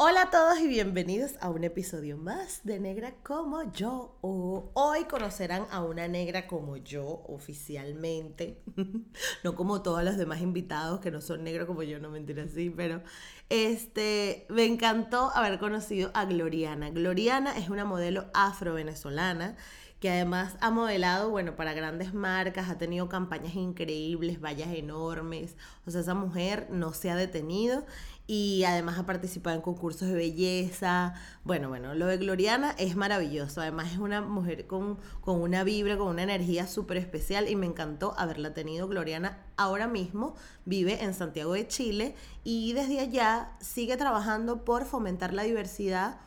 [0.00, 4.16] Hola a todos y bienvenidos a un episodio más de Negra como yo.
[4.20, 8.62] hoy conocerán a una negra como yo oficialmente,
[9.42, 12.70] no como todos los demás invitados que no son negros como yo, no mentira así,
[12.70, 13.02] pero
[13.48, 16.90] este me encantó haber conocido a Gloriana.
[16.90, 19.56] Gloriana es una modelo afro-venezolana
[19.98, 25.56] que además ha modelado, bueno, para grandes marcas, ha tenido campañas increíbles, vallas enormes,
[25.86, 27.84] o sea, esa mujer no se ha detenido
[28.30, 31.14] y además ha participado en concursos de belleza.
[31.44, 33.62] Bueno, bueno, lo de Gloriana es maravilloso.
[33.62, 37.64] Además es una mujer con, con una vibra, con una energía súper especial y me
[37.64, 38.86] encantó haberla tenido.
[38.86, 40.34] Gloriana ahora mismo
[40.66, 46.20] vive en Santiago de Chile y desde allá sigue trabajando por fomentar la diversidad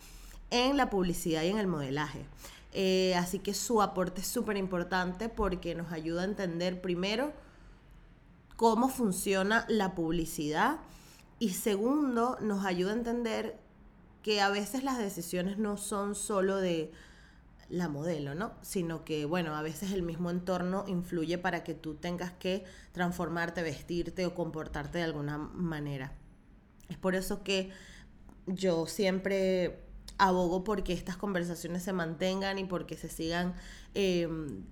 [0.49, 2.25] en la publicidad y en el modelaje.
[2.73, 7.31] Eh, así que su aporte es súper importante porque nos ayuda a entender primero
[8.55, 10.79] cómo funciona la publicidad
[11.41, 13.57] y segundo, nos ayuda a entender
[14.21, 16.91] que a veces las decisiones no son solo de
[17.67, 18.53] la modelo, ¿no?
[18.61, 23.63] Sino que, bueno, a veces el mismo entorno influye para que tú tengas que transformarte,
[23.63, 26.13] vestirte o comportarte de alguna manera.
[26.89, 27.71] Es por eso que
[28.45, 29.79] yo siempre
[30.19, 33.55] abogo porque estas conversaciones se mantengan y porque se sigan
[33.95, 34.63] em,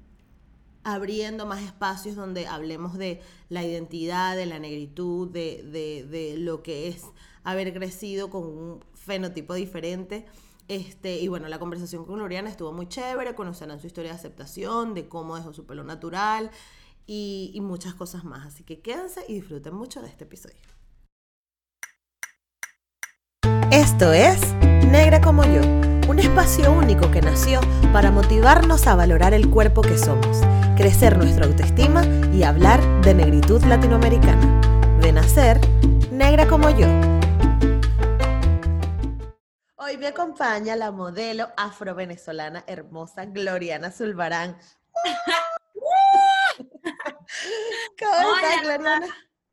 [0.83, 7.03] abriendo más espacios donde hablemos de la identidad, de la negritud, de, lo que es
[7.43, 10.25] haber crecido con un fenotipo diferente.
[10.67, 14.93] Este, y bueno, la conversación con Gloriana estuvo muy chévere, conocerán su historia de aceptación,
[14.93, 16.51] de cómo dejó su pelo natural
[17.07, 18.45] y, y muchas cosas más.
[18.45, 20.59] Así que quédense y disfruten mucho de este episodio.
[23.71, 24.39] Esto es
[24.89, 25.61] Negra como yo,
[26.07, 27.61] un espacio único que nació
[27.93, 30.41] para motivarnos a valorar el cuerpo que somos
[30.79, 34.61] crecer nuestra autoestima y hablar de negritud latinoamericana.
[35.01, 35.59] De nacer,
[36.09, 36.87] negra como yo.
[39.75, 44.57] Hoy me acompaña la modelo afro-venezolana hermosa Gloriana Zulbarán.
[47.99, 49.01] ¿Cómo estás, Gloriana?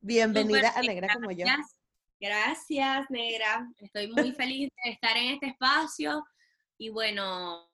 [0.00, 1.44] Bienvenida a Negra como yo.
[2.20, 3.68] Gracias, Negra.
[3.78, 6.24] Estoy muy feliz de estar en este espacio
[6.78, 7.68] y bueno,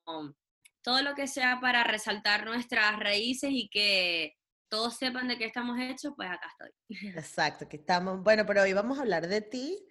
[0.83, 4.35] todo lo que sea para resaltar nuestras raíces y que
[4.69, 6.71] todos sepan de qué estamos hechos, pues acá estoy.
[7.17, 9.85] Exacto, que estamos, bueno, pero hoy vamos a hablar de ti,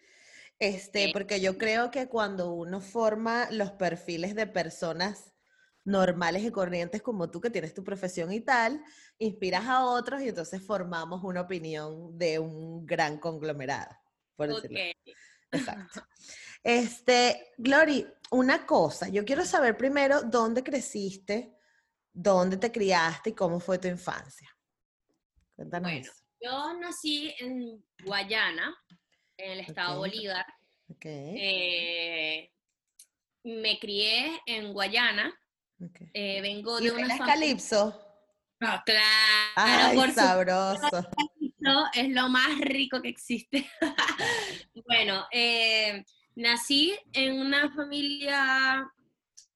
[0.59, 5.33] este, porque yo creo que cuando uno forma los perfiles de personas
[5.85, 8.83] normales y corrientes como tú, que tienes tu profesión y tal,
[9.19, 13.97] inspiras a otros y entonces formamos una opinión de un gran conglomerado,
[14.37, 14.79] por decirlo.
[15.51, 16.07] Exacto.
[16.65, 21.55] Este, Glory, una cosa, yo quiero saber primero dónde creciste,
[22.13, 24.49] dónde te criaste y cómo fue tu infancia.
[25.55, 25.91] Cuéntanos.
[25.91, 26.11] Bueno,
[26.41, 28.75] yo nací en Guayana,
[29.37, 30.47] en el estado Bolívar.
[31.05, 32.51] Eh,
[33.45, 35.33] me crié en Guayana.
[36.15, 37.27] Eh, vengo de una familia...
[37.27, 38.09] Calipso?
[38.59, 38.83] Claro,
[39.57, 41.11] Ay, por sabroso.
[41.95, 43.69] Es lo más rico que existe.
[44.87, 46.05] bueno, eh,
[46.35, 48.91] Nací en una familia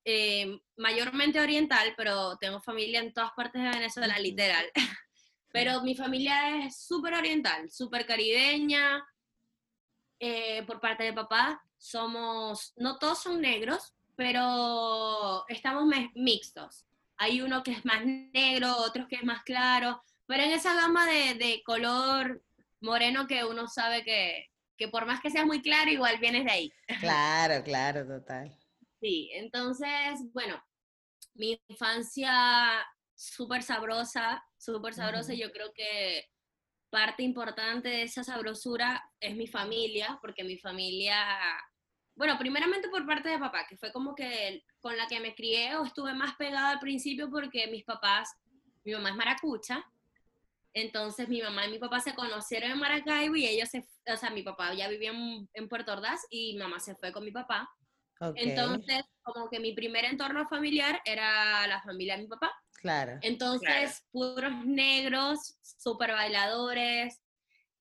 [0.05, 4.67] eh, mayormente oriental, pero tengo familia en todas partes de Venezuela, literal.
[5.53, 9.03] Pero mi familia es súper oriental, súper caribeña.
[10.21, 16.87] Eh, por parte de papá, somos, no todos son negros, pero estamos mixtos.
[17.17, 21.07] Hay uno que es más negro, otros que es más claro, pero en esa gama
[21.07, 22.43] de, de color
[22.81, 26.51] moreno que uno sabe que, que por más que sea muy claro, igual vienes de
[26.51, 26.73] ahí.
[27.01, 28.57] Claro, claro, total.
[29.01, 30.63] Sí, entonces, bueno,
[31.35, 32.85] mi infancia
[33.15, 36.27] súper sabrosa, súper sabrosa, yo creo que
[36.91, 41.17] parte importante de esa sabrosura es mi familia, porque mi familia,
[42.15, 45.77] bueno, primeramente por parte de papá, que fue como que con la que me crié
[45.77, 48.35] o estuve más pegada al principio porque mis papás,
[48.85, 49.85] mi mamá es maracucha,
[50.77, 54.29] entonces mi mamá y mi papá se conocieron en Maracaibo y ellos se, o sea,
[54.29, 57.67] mi papá ya vivía en, Puerto Ordaz y mi mamá se fue con mi papá.
[58.35, 62.53] Entonces, como que mi primer entorno familiar era la familia de mi papá.
[62.75, 63.19] Claro.
[63.23, 67.23] Entonces, puros negros, súper bailadores.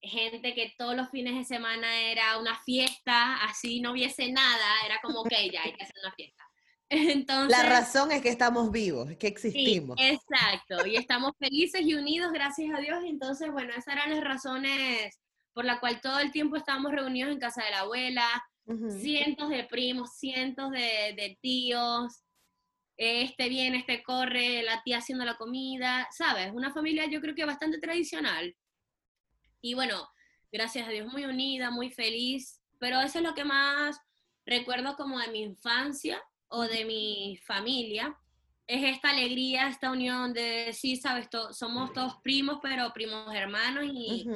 [0.00, 5.00] gente que todos los fines de semana era una fiesta, así no hubiese nada, era
[5.02, 6.45] como, ok, ya hay que hacer una fiesta.
[6.90, 9.96] Entonces, la razón es que estamos vivos, es que existimos.
[9.98, 13.00] Sí, exacto, y estamos felices y unidos, gracias a Dios.
[13.04, 15.18] Entonces, bueno, esas eran las razones
[15.52, 18.26] por la cual todo el tiempo estábamos reunidos en casa de la abuela,
[19.00, 22.22] cientos de primos, cientos de, de tíos,
[22.96, 26.52] este viene, este corre, la tía haciendo la comida, ¿sabes?
[26.52, 28.54] Una familia yo creo que bastante tradicional.
[29.60, 30.08] Y bueno,
[30.52, 33.98] gracias a Dios muy unida, muy feliz, pero eso es lo que más
[34.44, 38.16] recuerdo como de mi infancia o de mi familia,
[38.66, 44.26] es esta alegría, esta unión de, sí, sabes, somos todos primos, pero primos hermanos y,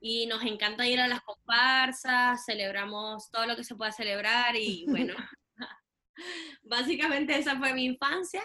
[0.00, 4.86] y, nos encanta ir a las comparsas, celebramos todo lo que se pueda celebrar y
[4.88, 5.14] bueno,
[6.62, 8.42] básicamente esa fue mi infancia.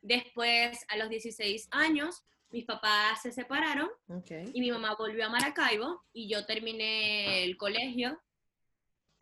[0.00, 3.88] Después, a los 16 años, mis papás se separaron
[4.52, 8.20] y mi mamá volvió a Maracaibo y yo terminé el colegio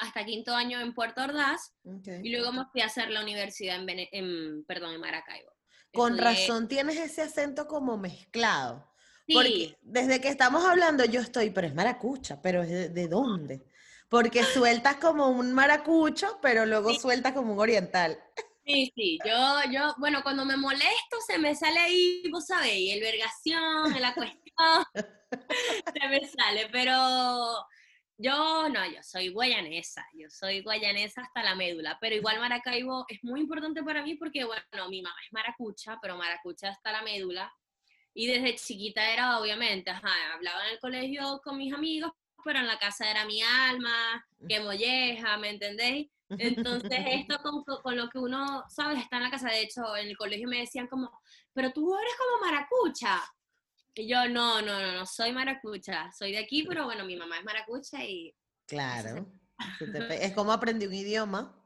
[0.00, 1.74] hasta quinto año en Puerto Ordaz
[2.22, 5.50] y luego me fui a hacer la universidad en, perdón, en Maracaibo.
[5.92, 8.88] Con razón tienes ese acento como mezclado.
[9.32, 13.64] Porque desde que estamos hablando yo estoy, pero es maracucha, pero ¿de, de dónde?
[14.08, 18.18] Porque sueltas como un maracucho, pero luego sueltas como un oriental.
[18.64, 23.00] Sí, sí, yo, yo, bueno, cuando me molesto se me sale ahí, vos sabéis, el
[23.00, 24.84] vergación, la cuestión,
[25.94, 27.66] se me sale, pero
[28.22, 33.24] yo no, yo soy guayanesa, yo soy guayanesa hasta la médula, pero igual Maracaibo es
[33.24, 37.50] muy importante para mí porque, bueno, mi mamá es maracucha, pero maracucha hasta la médula.
[38.12, 42.12] Y desde chiquita era, obviamente, ajá, hablaba en el colegio con mis amigos,
[42.44, 46.10] pero en la casa era mi alma, que molleja, ¿me entendéis?
[46.28, 48.98] Entonces, esto con, con, lo que uno, ¿sabes?
[48.98, 49.48] Está en la casa.
[49.48, 51.10] De hecho, en el colegio me decían como,
[51.54, 53.22] pero tú eres como maracucha.
[53.94, 57.38] Y yo, no, no, no, no soy maracucha, soy de aquí, pero bueno, mi mamá
[57.38, 58.34] es maracucha y...
[58.66, 59.26] Claro.
[60.10, 61.56] es como aprendí un idioma.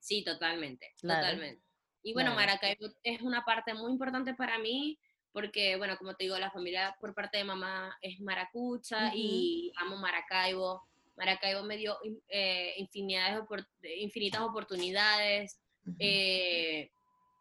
[0.00, 1.62] Sí, totalmente, totalmente.
[2.02, 4.98] Y bueno, Maracaibo es una parte muy importante para mí,
[5.32, 9.96] porque, bueno, como te digo, la familia por parte de mamá es maracucha y amo
[9.96, 10.82] Maracaibo.
[11.16, 11.98] Maracaibo me dio
[12.28, 15.60] eh, infinitas oportunidades,
[15.98, 16.90] eh,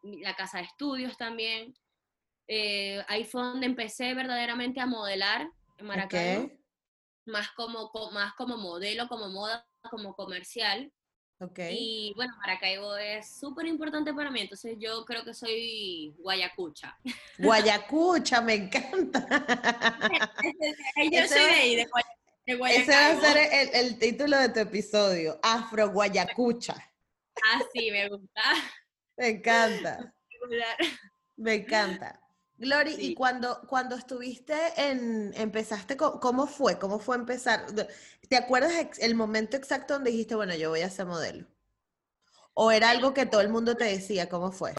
[0.03, 1.73] la casa de estudios también.
[2.47, 6.51] Eh, ahí fue donde empecé verdaderamente a modelar en Maracaibo.
[7.25, 10.91] Más, como, más como modelo, como moda, como comercial.
[11.39, 11.75] Okay.
[11.77, 16.97] Y bueno, Maracaibo es súper importante para mí, entonces yo creo que soy guayacucha.
[17.37, 19.27] Guayacucha, me encanta.
[21.11, 21.85] yo soy de ahí, de,
[22.55, 22.81] Guayacucha.
[22.81, 26.75] Ese va a ser el, el, título de tu episodio, Afro Guayacucha.
[27.43, 28.41] Ah, sí, me gusta.
[29.17, 30.13] Me encanta.
[31.37, 32.19] Me encanta.
[32.57, 36.79] Glory, y cuando, cuando estuviste en, empezaste, ¿cómo fue?
[36.79, 37.67] ¿Cómo fue empezar?
[38.27, 41.45] ¿Te acuerdas el momento exacto donde dijiste, bueno, yo voy a ser modelo?
[42.55, 44.27] ¿O era algo que todo el mundo te decía?
[44.27, 44.73] ¿Cómo fue?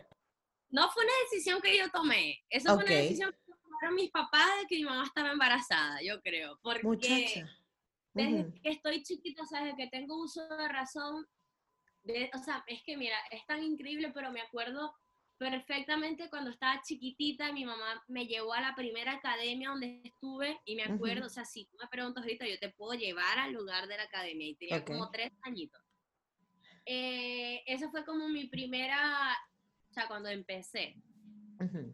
[0.70, 2.44] No fue una decisión que yo tomé.
[2.50, 6.20] Eso fue una decisión que tomaron mis papás de que mi mamá estaba embarazada, yo
[6.20, 6.58] creo.
[6.60, 7.48] Porque Muchacha.
[8.12, 11.28] desde que estoy chiquita, o sea, desde que tengo uso de razón,
[12.02, 14.92] de, o sea, es que mira, es tan increíble, pero me acuerdo
[15.38, 20.74] perfectamente cuando estaba chiquitita, mi mamá me llevó a la primera academia donde estuve y
[20.74, 23.86] me acuerdo, o sea, si tú me preguntas ahorita, yo te puedo llevar al lugar
[23.86, 25.80] de la academia y tenía como tres añitos.
[26.84, 29.36] Eh, esa fue como mi primera,
[29.90, 30.96] o sea, cuando empecé.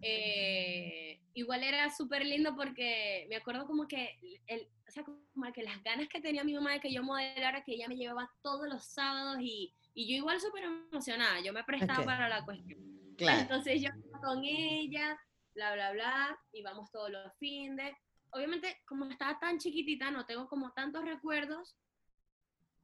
[0.03, 5.63] Eh, igual era súper lindo porque me acuerdo como que, el, o sea, como que
[5.63, 8.69] las ganas que tenía mi mamá de que yo modelara, que ella me llevaba todos
[8.69, 12.94] los sábados y, y yo igual súper emocionada, yo me prestaba para la cuestión.
[13.19, 13.91] Entonces yo
[14.23, 15.19] con ella,
[15.55, 17.97] bla, bla, bla, y vamos todos los fines.
[18.31, 21.77] Obviamente, como estaba tan chiquitita, no tengo como tantos recuerdos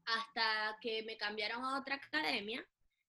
[0.04, 2.64] hasta que me cambiaron a otra academia,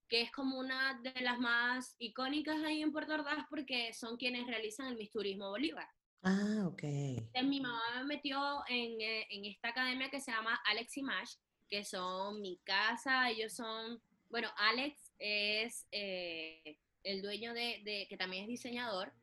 [0.07, 4.47] que es como una de las más icónicas ahí en Puerto Ordaz porque son quienes
[4.47, 5.87] realizan el Miss Turismo Bolívar.
[6.23, 6.83] Ah, ok.
[6.83, 11.03] Entonces, mi mamá me metió en, eh, en, esta academia que se llama Alex y
[11.03, 11.35] Mash,
[11.67, 18.43] que son mi casa, ellos son, bueno, Alex es eh, el dueño de, que también
[18.43, 19.13] es diseñador,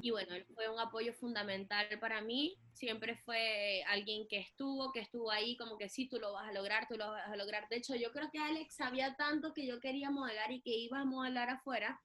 [0.00, 5.00] y bueno, él fue un apoyo fundamental para mí, siempre fue alguien que estuvo, que
[5.00, 7.68] estuvo ahí, como que sí, tú lo vas a lograr, tú lo vas a lograr.
[7.68, 11.00] De hecho, yo creo que Alex sabía tanto que yo quería modelar y que iba
[11.00, 12.00] a modelar afuera,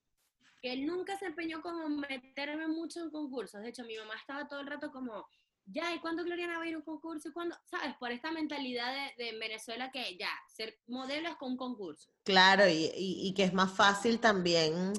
[0.62, 3.62] que él nunca se empeñó como meterme mucho en concursos.
[3.62, 5.28] De hecho, mi mamá estaba todo el rato como,
[5.66, 7.30] ya, ¿y cuándo Gloriana va a ir a un concurso?
[7.30, 7.58] ¿Y cuándo?
[7.66, 7.96] ¿Sabes?
[7.98, 12.10] Por esta mentalidad de, Venezuela que ya, ser modelo es con un concurso.
[12.24, 14.94] Claro, y, y, que es más fácil también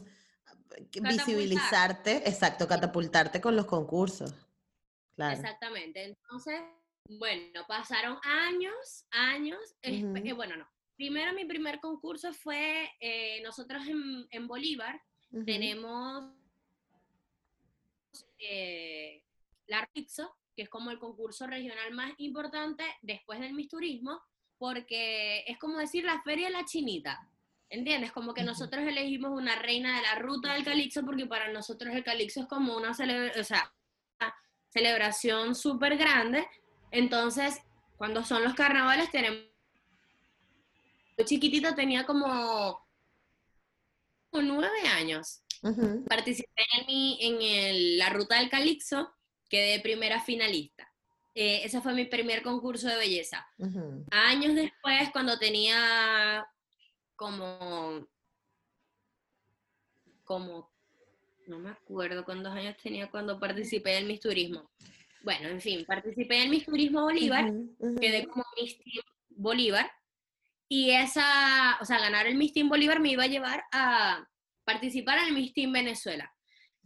[1.01, 4.35] visibilizarte, exacto, catapultarte con los concursos.
[5.15, 5.35] Claro.
[5.35, 6.05] Exactamente.
[6.05, 6.61] Entonces,
[7.09, 9.61] Bueno, pasaron años, años.
[9.83, 10.69] eh, bueno, no.
[10.97, 15.01] Primero mi primer concurso fue, eh, nosotros en, en Bolívar
[15.45, 16.33] tenemos
[18.39, 19.23] eh,
[19.67, 24.21] la RIXO, que es como el concurso regional más importante después del Miss Turismo,
[24.59, 27.29] porque es como decir la feria de la chinita.
[27.69, 28.13] ¿Entiendes?
[28.13, 32.05] Como que nosotros elegimos una reina de la ruta del Calixto porque para nosotros el
[32.05, 33.75] Calixto es como una, cele- o sea,
[34.21, 34.35] una
[34.71, 36.47] celebración súper grande.
[36.93, 37.61] Entonces,
[37.97, 39.41] cuando son los carnavales tenemos...
[41.19, 42.87] Yo chiquitita tenía como,
[44.31, 46.05] como nueve años Ujú.
[46.09, 49.13] participé en, mi- en el- la ruta del Calixto,
[49.49, 50.93] quedé primera finalista.
[51.35, 53.47] Eh, ese fue mi primer concurso de belleza.
[54.11, 56.47] Años después, cuando tenía
[57.15, 58.09] como,
[60.25, 60.71] como,
[61.47, 64.71] no me acuerdo cuántos años tenía cuando participé en Miss Turismo.
[65.23, 67.53] Bueno, en fin, participé en Miss Turismo Bolívar,
[68.00, 69.91] quedé como Miss Team Bolívar.
[70.69, 74.26] Y esa, o sea, ganar el Miss Team Bolívar me iba a llevar a
[74.65, 76.33] participar en el Miss Team Venezuela.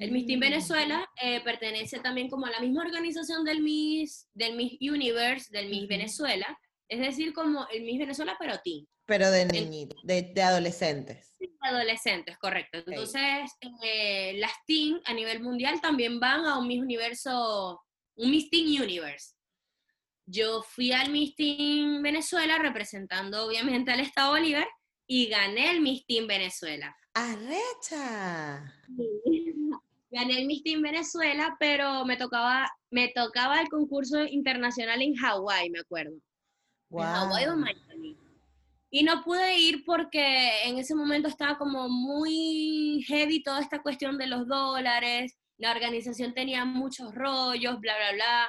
[0.00, 0.40] El Miss Team Mm.
[0.40, 5.68] Venezuela eh, pertenece también como a la misma organización del Miss, del Miss Universe, del
[5.68, 5.86] Miss.
[5.86, 6.58] Venezuela.
[6.88, 8.88] Es decir, como el Miss Venezuela, pero teen.
[9.04, 11.36] Pero de niñitos, de, de adolescentes.
[11.60, 12.78] Adolescentes, correcto.
[12.78, 13.50] Entonces,
[13.82, 17.80] eh, las teen a nivel mundial también van a un Miss Universo,
[18.16, 19.34] un Miss Teen Universe.
[20.26, 24.66] Yo fui al Miss Teen Venezuela representando obviamente al Estado Bolívar
[25.06, 26.96] y gané el Miss Teen Venezuela.
[27.14, 28.72] ¡Arrecha!
[30.10, 35.70] Gané el Miss Teen Venezuela, pero me tocaba, me tocaba el concurso internacional en Hawái,
[35.70, 36.16] me acuerdo.
[36.90, 37.56] En Hawái o.
[37.56, 38.16] Miami.
[38.92, 44.18] Y no pude ir porque en ese momento estaba como muy heavy toda esta cuestión
[44.18, 48.48] de los dólares, la organización tenía muchos rollos, bla, bla, bla.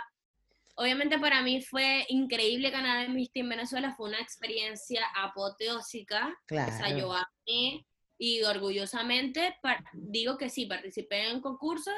[0.77, 6.29] Obviamente para mí fue increíble ganar el Miss Teen Venezuela, fue una experiencia apoteósica.
[6.29, 7.13] O sea, yo Claro.
[7.13, 7.85] amé
[8.23, 9.55] y orgullosamente
[9.93, 11.95] digo que sí, participé en concursos,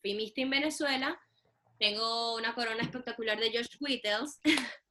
[0.00, 1.20] fui Miss Teen Venezuela,
[1.78, 4.40] tengo una corona espectacular de George Whittles.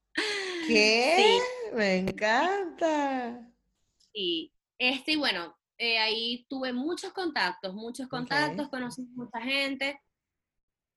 [0.67, 1.39] ¿Qué?
[1.73, 3.51] Me encanta.
[4.13, 8.71] Y este, y bueno, eh, ahí tuve muchos contactos, muchos contactos, Ok.
[8.71, 9.99] conocí mucha gente.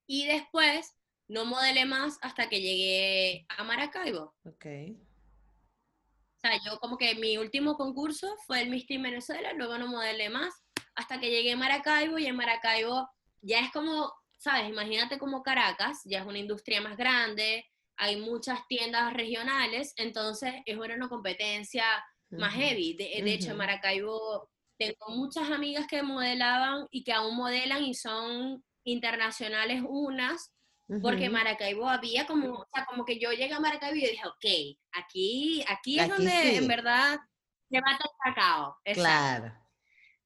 [0.06, 0.98] Y después
[1.28, 4.34] no modelé más hasta que llegué a Maracaibo.
[4.44, 4.66] Ok.
[6.42, 9.86] O sea, yo como que mi último concurso fue el Miss Teen Venezuela, luego no
[9.86, 10.52] modelé más,
[10.94, 13.08] hasta que llegué a Maracaibo y en Maracaibo
[13.40, 14.68] ya es como, ¿sabes?
[14.68, 17.64] Imagínate como Caracas, ya es una industria más grande,
[17.96, 21.84] hay muchas tiendas regionales, entonces es una competencia
[22.30, 22.94] más heavy.
[22.94, 23.56] De, de hecho, en.
[23.58, 30.51] Maracaibo tengo muchas amigas que modelaban y que aún modelan y son internacionales unas,
[31.00, 31.30] porque.
[31.30, 35.64] Maracaibo había como, o sea, como que yo llegué a Maracaibo y dije, ok, aquí,
[35.68, 36.56] aquí es Aquí donde sí.
[36.56, 37.20] en verdad
[37.70, 38.76] se mata el cacao.
[38.84, 39.00] Exacto.
[39.02, 39.54] Claro.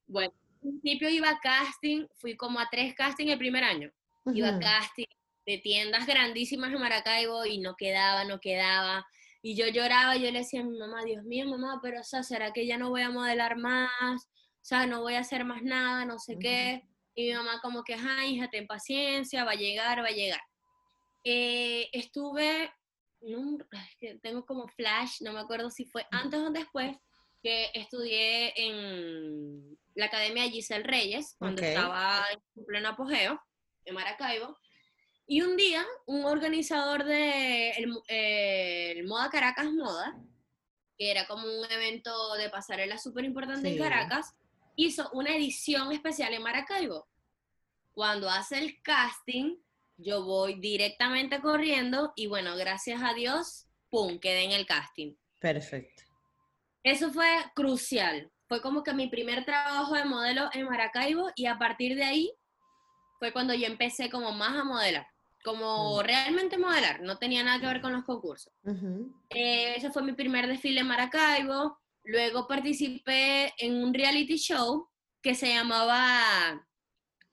[0.06, 3.90] Bueno, al principio iba a casting, fui como a tres castings el primer año.
[4.34, 5.06] Iba a casting
[5.46, 9.06] de tiendas grandísimas en Maracaibo y no quedaba, no quedaba.
[9.42, 12.04] Y yo lloraba y yo le decía a mi mamá, Dios mío, mamá, pero o
[12.04, 14.24] sea, ¿será que ya no voy a modelar más?
[14.24, 16.82] O sea, no voy a hacer más nada, no sé qué.
[17.16, 20.40] Y mi mamá como que, ay, hija, ten paciencia, va a llegar, va a llegar.
[21.24, 22.70] Eh, estuve,
[23.22, 23.58] en
[23.98, 26.94] que tengo como flash, no me acuerdo si fue antes o después,
[27.42, 31.68] que estudié en la Academia Giselle Reyes, cuando Ok.
[31.68, 33.40] estaba en pleno apogeo,
[33.86, 34.56] en Maracaibo.
[35.26, 40.14] Y un día, un organizador de el, eh, el Moda Caracas Moda,
[40.98, 43.80] que era como un evento de pasarela súper importante en Sí.
[43.80, 44.34] Caracas,
[44.76, 47.08] hizo una edición especial en Maracaibo.
[47.92, 49.56] Cuando hace el casting,
[49.96, 55.14] yo voy directamente corriendo y bueno, gracias a Dios, ¡pum!, quedé en el casting.
[55.40, 56.02] Perfecto.
[56.82, 58.30] Eso fue crucial.
[58.48, 62.32] Fue como que mi primer trabajo de modelo en Maracaibo y a partir de ahí
[63.18, 65.06] fue cuando yo empecé como más a modelar,
[65.42, 68.52] como realmente modelar, no tenía nada que ver con los concursos.
[69.30, 71.80] Eh, ese fue mi primer desfile en Maracaibo.
[72.06, 74.88] Luego participé en un reality show
[75.22, 76.64] que se llamaba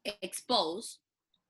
[0.03, 0.99] Expose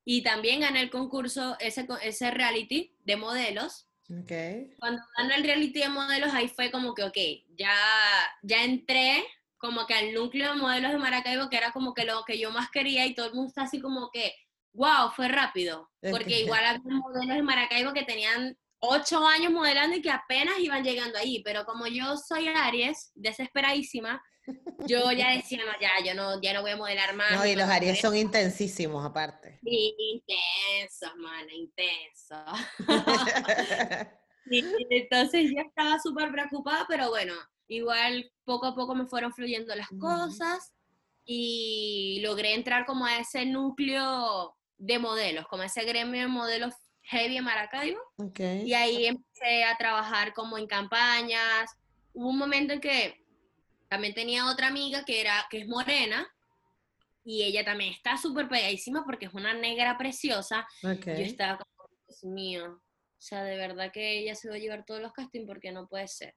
[0.05, 3.87] y también gané el concurso, ese, ese reality de modelos.
[4.09, 4.31] Ok.
[4.77, 7.17] Cuando gané el reality de modelos, ahí fue como que, ok,
[7.57, 7.73] ya,
[8.43, 9.23] ya entré
[9.57, 12.51] como que al núcleo de modelos de Maracaibo, que era como que lo que yo
[12.51, 14.35] más quería y todo el mundo está así como que,
[14.73, 15.89] wow, fue rápido.
[16.11, 20.59] Porque que- igual había modelos de Maracaibo que tenían ocho años modelando y que apenas
[20.59, 24.21] iban llegando ahí, pero como yo soy Aries, desesperadísima,
[24.85, 27.31] yo ya decía, no, ya, yo no, ya no voy a modelar más.
[27.31, 29.61] No, y los Aries son intensísimos aparte.
[29.63, 32.37] Sí, intensos, mana, intensos.
[34.89, 37.33] entonces yo estaba súper preocupada, pero bueno,
[37.69, 40.73] igual poco a poco me fueron fluyendo las cosas
[41.23, 46.73] y logré entrar como a ese núcleo de modelos, como a ese gremio de modelos
[47.03, 47.99] heavy en Maracaibo.
[48.39, 51.69] Y ahí empecé a trabajar como en campañas.
[52.13, 53.23] Hubo un momento en que
[53.89, 56.27] también tenía otra amiga que, era, que es morena
[57.25, 60.67] y ella también está súper pegadísima porque es una negra preciosa.
[60.81, 64.83] Yo estaba como, Dios mío, o sea, de verdad que ella se va a llevar
[64.85, 66.35] todos los castings porque no puede ser.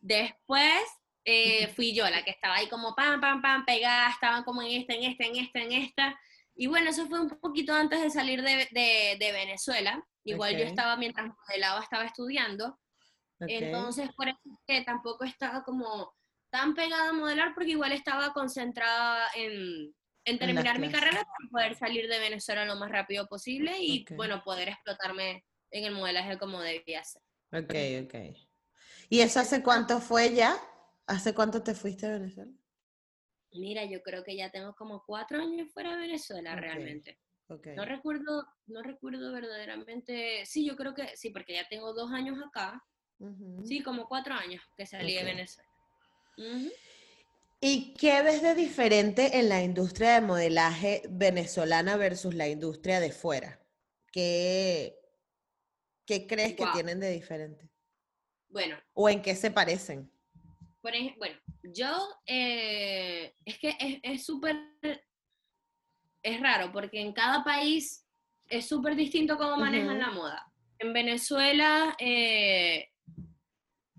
[0.00, 0.82] Después
[1.24, 4.80] eh, fui yo la que estaba ahí como pam, pam, pam, pegada, estaban como en
[4.80, 6.20] esta, en esta, en esta, en esta.
[6.54, 8.68] Y bueno, eso fue un poquito antes de salir de,
[9.18, 10.02] de, Venezuela.
[10.24, 12.78] Igual yo estaba, mientras modelaba, estaba estudiando.
[13.40, 16.14] Entonces, por eso que tampoco estaba como
[16.50, 19.94] tan pegada a modelar, porque igual estaba concentrada en,
[20.24, 24.42] en terminar mi carrera para poder salir de Venezuela lo más rápido posible y, bueno,
[24.44, 27.22] poder explotarme en el modelaje como debía ser.
[27.52, 28.36] Ok, ok.
[29.08, 30.56] ¿Y eso hace cuánto fue ya?
[31.06, 32.52] ¿Hace cuánto te fuiste a Venezuela?
[33.54, 37.18] Mira, yo creo que ya tengo como cuatro años fuera de Venezuela realmente.
[37.48, 40.46] No recuerdo, no recuerdo verdaderamente.
[40.46, 42.82] Sí, yo creo que sí, porque ya tengo dos años acá.
[43.64, 45.70] Sí, como cuatro años que salí de Venezuela.
[47.60, 53.12] ¿Y qué ves de diferente en la industria de modelaje venezolana versus la industria de
[53.12, 53.60] fuera?
[54.10, 54.98] ¿Qué,
[56.04, 57.70] qué crees que tienen de diferente?
[58.48, 58.76] Bueno.
[58.94, 60.10] ¿O en qué se parecen?
[60.82, 61.96] Bueno, yo,
[62.26, 64.56] eh, es que es súper,
[66.22, 68.04] es, raro, porque en cada país
[68.48, 70.52] es súper distinto cómo manejan la moda.
[70.78, 72.88] En Venezuela, eh,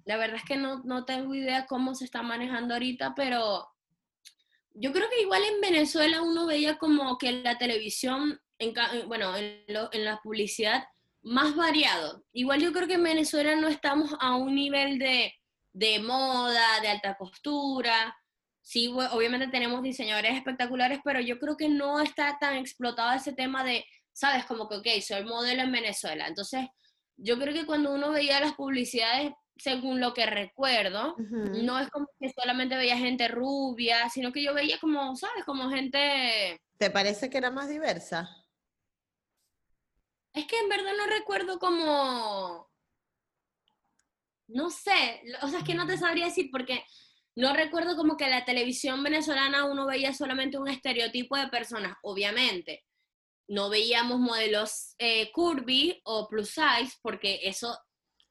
[0.03, 3.69] la verdad es que no, no tengo idea cómo se está manejando ahorita, pero
[4.73, 8.73] yo creo que igual en Venezuela uno veía como que la televisión, en,
[9.07, 10.83] bueno, en, en, la publicidad,
[11.21, 12.25] más variado.
[12.33, 15.33] Igual yo creo que en Venezuela no estamos a un nivel de
[15.73, 18.15] de moda, de alta costura.
[18.61, 23.63] Sí, obviamente tenemos diseñadores espectaculares, pero yo creo que no está tan explotado ese tema
[23.63, 26.27] de, sabes, como que, ok, soy modelo en Venezuela.
[26.27, 26.67] Entonces,
[27.17, 32.07] yo creo que cuando uno veía las publicidades, según lo que recuerdo, no es como
[32.19, 36.59] que solamente veía gente rubia, sino que yo veía como, sabes, como gente...
[36.77, 38.29] ¿Te parece que era más diversa?
[40.33, 42.72] Es que en verdad no recuerdo como
[44.53, 46.83] no sé, o sea, es que no te sabría decir porque
[47.35, 52.83] no recuerdo como que la televisión venezolana uno veía solamente un estereotipo de personas, obviamente.
[53.47, 57.77] No veíamos modelos eh, curvy o plus size porque eso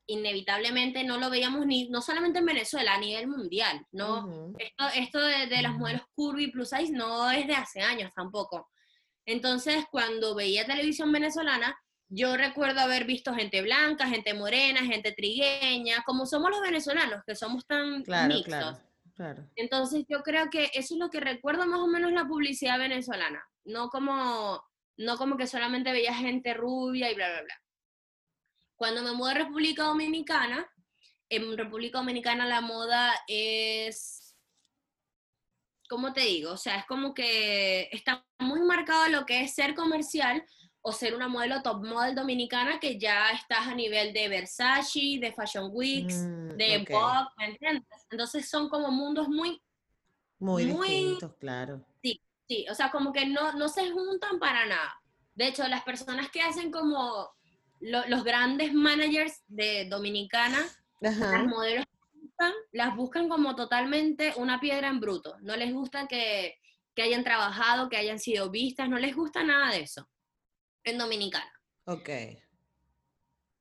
[0.06, 4.54] inevitablemente no lo veíamos ni, no solamente en Venezuela, a nivel mundial, ¿no?
[4.58, 8.70] Esto, esto de, de las modelos curvy plus size no es de hace años tampoco.
[9.26, 11.76] Entonces, cuando veía televisión venezolana,
[12.14, 17.34] yo recuerdo haber visto gente blanca, gente morena, gente trigueña, como somos los venezolanos, que
[17.34, 18.80] somos tan claro, mixtos.
[19.14, 22.78] Claro, Entonces yo creo que eso es lo que recuerdo más o menos la publicidad
[22.78, 24.62] venezolana, no como,
[24.98, 27.62] no como que solamente veía gente rubia y bla, bla, bla.
[28.76, 30.70] Cuando me mudé a República Dominicana,
[31.30, 34.36] en República Dominicana la moda es,
[35.88, 36.52] ¿cómo te digo?
[36.52, 40.44] O sea, es como que está muy marcado lo que es ser comercial,
[40.82, 45.32] o ser una modelo top model dominicana que ya estás a nivel de Versace, de
[45.32, 48.06] Fashion Weeks, mm, de Vogue, ¿me entiendes?
[48.10, 49.62] Entonces son como mundos muy...
[50.40, 51.86] Muy, distintos, claro.
[52.02, 55.00] Sí, sí, o sea, como que no, no se juntan para nada.
[55.36, 57.30] De hecho, las personas que hacen como
[57.78, 60.58] los grandes managers de Dominicana,
[61.00, 61.86] las modelos
[62.72, 65.36] las buscan como totalmente una piedra en bruto.
[65.42, 66.56] No les gusta que,
[66.92, 70.08] que hayan trabajado, que hayan sido vistas, no les gusta nada de eso
[70.84, 71.52] en Dominicana.
[71.84, 72.08] Ok.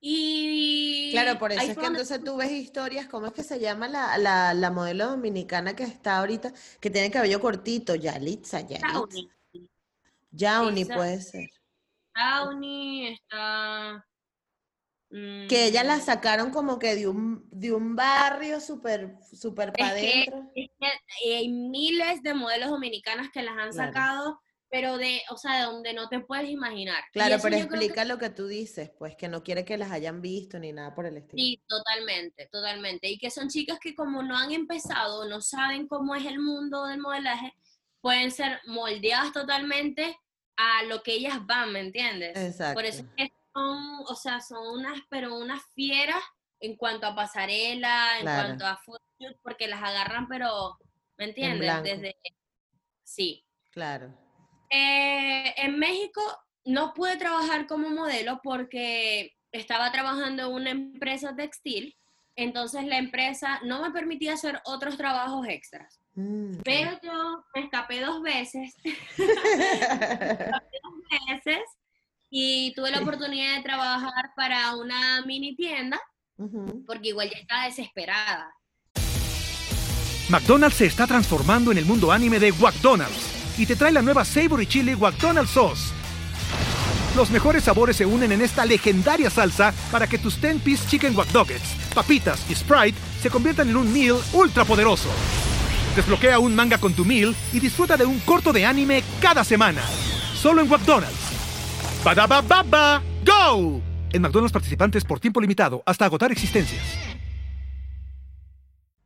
[0.04, 1.10] Y...
[1.12, 4.18] Claro, por eso es que entonces tú ves historias, ¿cómo es que se llama la,
[4.18, 7.94] la, la modelo dominicana que está ahorita, que tiene cabello cortito?
[7.94, 9.30] Yalitza, Yalitza.
[10.32, 11.50] Yauni puede ser.
[12.16, 14.06] Yauni está...
[15.12, 16.02] Que ella la mm.
[16.02, 20.50] sacaron como que de un, de un barrio súper super para adentro.
[21.26, 24.40] hay miles de modelos dominicanas que las han sacado
[24.72, 27.04] pero de, o sea, de donde no te puedes imaginar.
[27.12, 30.58] Claro, pero explica lo que tú dices, pues que no quiere que las hayan visto
[30.60, 31.44] ni nada por el estilo.
[31.44, 33.10] Sí, totalmente, totalmente.
[33.10, 36.86] Y que son chicas que como no han empezado, no saben cómo es el mundo
[36.86, 37.54] del modelaje,
[38.00, 40.18] pueden ser moldeadas totalmente
[40.56, 42.38] a lo que ellas van, ¿me entiendes?
[42.38, 42.76] Exacto.
[42.76, 46.24] Por eso es que son, o sea, son unas, pero unas fieras
[46.62, 48.48] en cuanto a pasarela, en Claro.
[48.48, 50.78] cuanto a photoshoot, porque las agarran, pero,
[51.18, 51.84] ¿me entiendes?
[51.84, 52.16] Desde,
[53.04, 53.44] sí.
[53.72, 54.14] Claro.
[54.72, 56.22] Eh, en México
[56.64, 61.98] no pude trabajar como modelo porque estaba trabajando en una empresa textil,
[62.38, 66.00] entonces la empresa no me permitía hacer otros trabajos extras.
[66.16, 66.54] Mm.
[66.64, 68.74] Pero yo me escapé dos veces,
[69.18, 69.28] dos
[71.28, 71.60] veces,
[72.30, 76.00] y tuve la oportunidad de trabajar para una mini tienda,
[76.88, 78.56] porque igual ya estaba desesperada.
[80.30, 84.26] McDonald's se está transformando en el mundo anime de McDonald's y te trae la nueva
[84.26, 85.94] Savory Chili McDonald's Sauce.
[87.16, 91.28] Los mejores sabores se unen en esta legendaria salsa para que tus 10-piece chicken wack
[91.94, 95.10] papitas y Sprite se conviertan en un meal ultra poderoso.
[95.96, 99.82] Desbloquea un manga con tu meal y disfruta de un corto de anime cada semana.
[100.34, 101.18] Solo en McDonald's.
[102.04, 103.82] Badaba baba, go!
[104.14, 107.11] En McDonald's participantes por tiempo limitado hasta agotar existencias.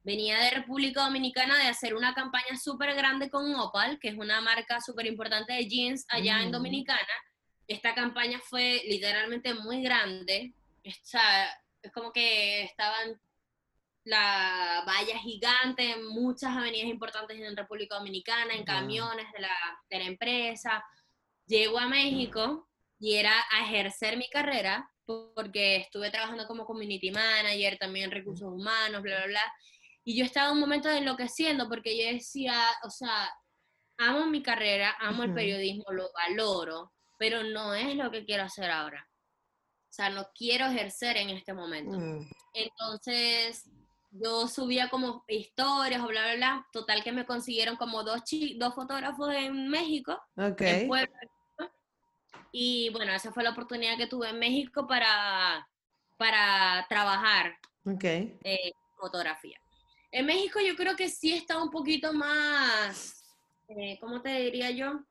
[0.05, 4.39] Venía de República Dominicana de hacer una campaña súper grande con Opal, que es una
[4.39, 6.51] marca súper importante de jeans allá en Mm.
[6.51, 7.15] Dominicana.
[7.67, 10.53] Esta campaña fue literalmente muy grande.
[10.85, 11.49] O sea,
[11.81, 13.19] es como que estaban
[14.03, 19.57] la valla gigante en muchas avenidas importantes en República Dominicana, en camiones de la,
[19.89, 20.85] de la empresa.
[21.47, 27.77] Llego a México y era a ejercer mi carrera porque estuve trabajando como community manager,
[27.79, 29.53] también en recursos humanos, bla, bla, bla.
[30.07, 33.29] Y yo estaba un momento enloqueciendo porque yo decía, o sea,
[33.97, 38.69] amo mi carrera, amo el periodismo, lo valoro, pero no es lo que quiero hacer
[38.69, 39.09] ahora.
[39.89, 41.97] O sea, no quiero ejercer en este momento.
[41.97, 43.67] Mm, Entonces,
[44.11, 46.67] yo subía como historias o bla, bla, bla.
[46.71, 48.21] Total que me consiguieron como dos,
[48.57, 50.61] dos fotógrafos en México, Ok.
[50.61, 51.19] en Puebla.
[52.51, 55.67] Y bueno, esa fue la oportunidad que tuve en México para,
[56.17, 58.03] para trabajar Ok.
[58.03, 59.59] eh, fotografía.
[60.15, 63.21] En México yo creo que sí está un poquito más,
[63.67, 65.03] eh, ¿cómo te diría yo?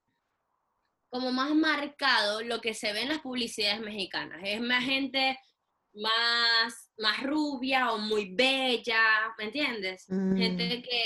[1.11, 4.41] Como más marcado lo que se ve en las publicidades mexicanas.
[4.43, 5.39] Es más gente
[5.93, 8.99] más, más rubia o muy bella,
[9.37, 10.07] ¿me entiendes?
[10.09, 10.37] Mm.
[10.39, 11.03] Gente que...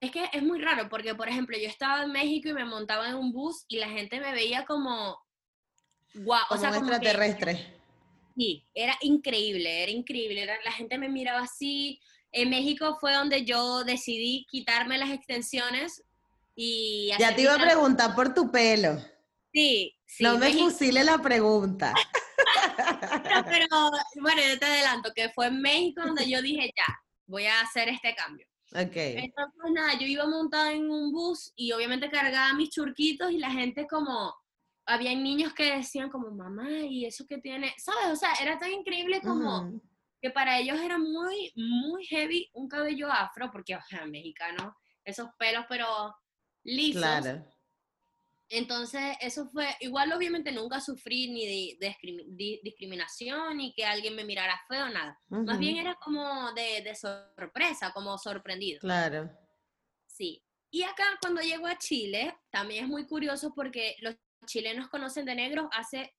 [0.00, 3.06] Es que es muy raro porque, por ejemplo, yo estaba en México y me montaba
[3.10, 5.18] en un bus y la gente me veía como...
[6.14, 7.74] Guau, o sea, un como que- extraterrestre.
[8.34, 10.40] Sí, era increíble, era increíble.
[10.42, 12.00] era- la gente me miraba así.
[12.32, 16.02] En México fue donde yo decidí quitarme las extensiones
[16.54, 17.10] y...
[17.18, 18.98] Ya te iba a preguntar por tu pelo.
[19.52, 20.24] Sí, sí.
[20.24, 21.94] no me México- fusile la pregunta.
[23.22, 23.66] pero, pero,
[24.20, 26.86] bueno, yo te adelanto que fue en México donde yo dije, ya,
[27.26, 28.46] voy a hacer este cambio.
[28.72, 28.96] Ok.
[28.96, 33.50] Entonces, nada, yo iba montada en un bus y obviamente cargaba mis churquitos y la
[33.50, 34.34] gente como...
[34.90, 37.74] Había niños que decían como, mamá, ¿y eso que tiene?
[37.76, 38.06] ¿Sabes?
[38.10, 39.80] O sea, era tan increíble como...
[40.20, 45.28] que para ellos era muy, muy heavy un cabello afro, porque, o sea, mexicano, esos
[45.38, 46.14] pelos, pero
[46.64, 47.00] lisos.
[47.02, 47.44] Claro.
[48.50, 53.84] Entonces, eso fue, igual obviamente nunca sufrí ni de, de discrimi- di- discriminación, ni que
[53.84, 55.20] alguien me mirara feo, nada.
[55.28, 58.80] Más bien era como de, de sorpresa, como sorprendido.
[58.80, 59.30] Claro.
[60.06, 60.42] Sí.
[60.70, 65.34] Y acá cuando llego a Chile, también es muy curioso porque los chilenos conocen de
[65.34, 66.14] negros hace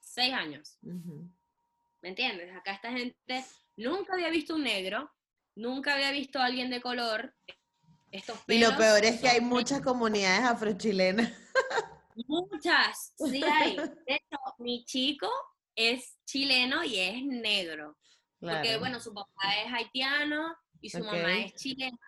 [0.00, 0.78] seis años.
[2.02, 2.54] ¿Me entiendes?
[2.56, 3.44] Acá esta gente
[3.76, 5.10] nunca había visto un negro,
[5.54, 7.34] nunca había visto a alguien de color.
[8.10, 11.32] Estos Y lo pelos peor es que hay muchas comunidades afrochilenas.
[12.26, 13.76] Muchas, sí hay.
[13.76, 15.28] De hecho, mi chico
[15.74, 17.96] es chileno y es negro.
[18.40, 21.98] Porque, bueno, su papá es haitiano y su mamá es chilena.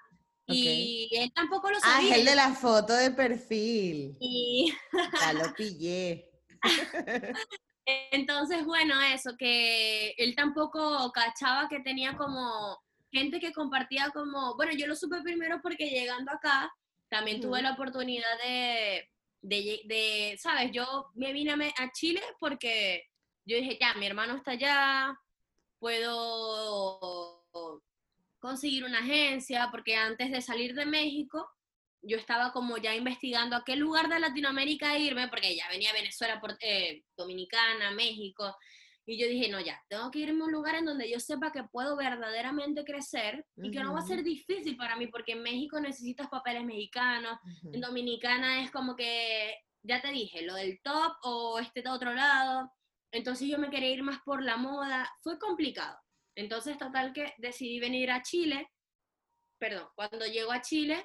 [0.47, 2.11] Y él tampoco lo Ah, sabía.
[2.15, 4.17] es el de la foto de perfil.
[4.21, 4.73] Y
[5.21, 6.31] Ya lo pillé.
[7.85, 12.79] entonces, bueno, eso, que él tampoco cachaba que tenía como
[13.11, 16.73] gente que compartía como, bueno, yo lo supe primero porque llegando acá
[17.09, 19.11] también tuve la oportunidad de,
[19.43, 20.71] de, de, ¿sabes?
[20.73, 23.05] Yo me vine a Chile porque
[23.45, 25.19] yo dije, ya, mi hermano está allá,
[25.79, 27.45] puedo
[28.39, 31.49] conseguir una agencia, porque antes de salir de México,
[32.03, 36.41] yo estaba como ya investigando a qué lugar de Latinoamérica irme, porque ya venía Venezuela,
[36.41, 38.57] por- eh, Dominicana, México,
[39.05, 41.51] y yo dije, no, ya, tengo que irme a un lugar en donde yo sepa
[41.51, 45.43] que puedo verdaderamente crecer y que no va a ser difícil para mí, porque en
[45.43, 47.75] México necesitas papeles mexicanos, Ujú.
[47.75, 52.15] en Dominicana es como que, ya te dije, lo del top o este de otro
[52.15, 52.71] lado.
[53.11, 55.11] Entonces yo me quería ir más por la moda.
[55.23, 55.99] Fue complicado.
[56.37, 58.71] Entonces, total que decidí venir a Chile.
[59.59, 61.05] Perdón, cuando llego a Chile,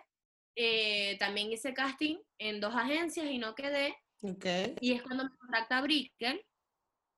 [0.60, 3.96] eh, también hice casting en dos agencias y no quedé.
[4.24, 4.44] Ok.
[4.82, 6.44] Y es cuando me contacta Brickell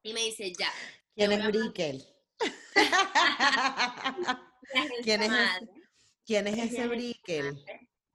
[0.04, 0.70] Y me dice, ya.
[1.16, 2.04] ¿Quién es Brickel?
[5.04, 5.70] ¿Quién es, ese,
[6.26, 7.64] ¿Quién es ese Brickel?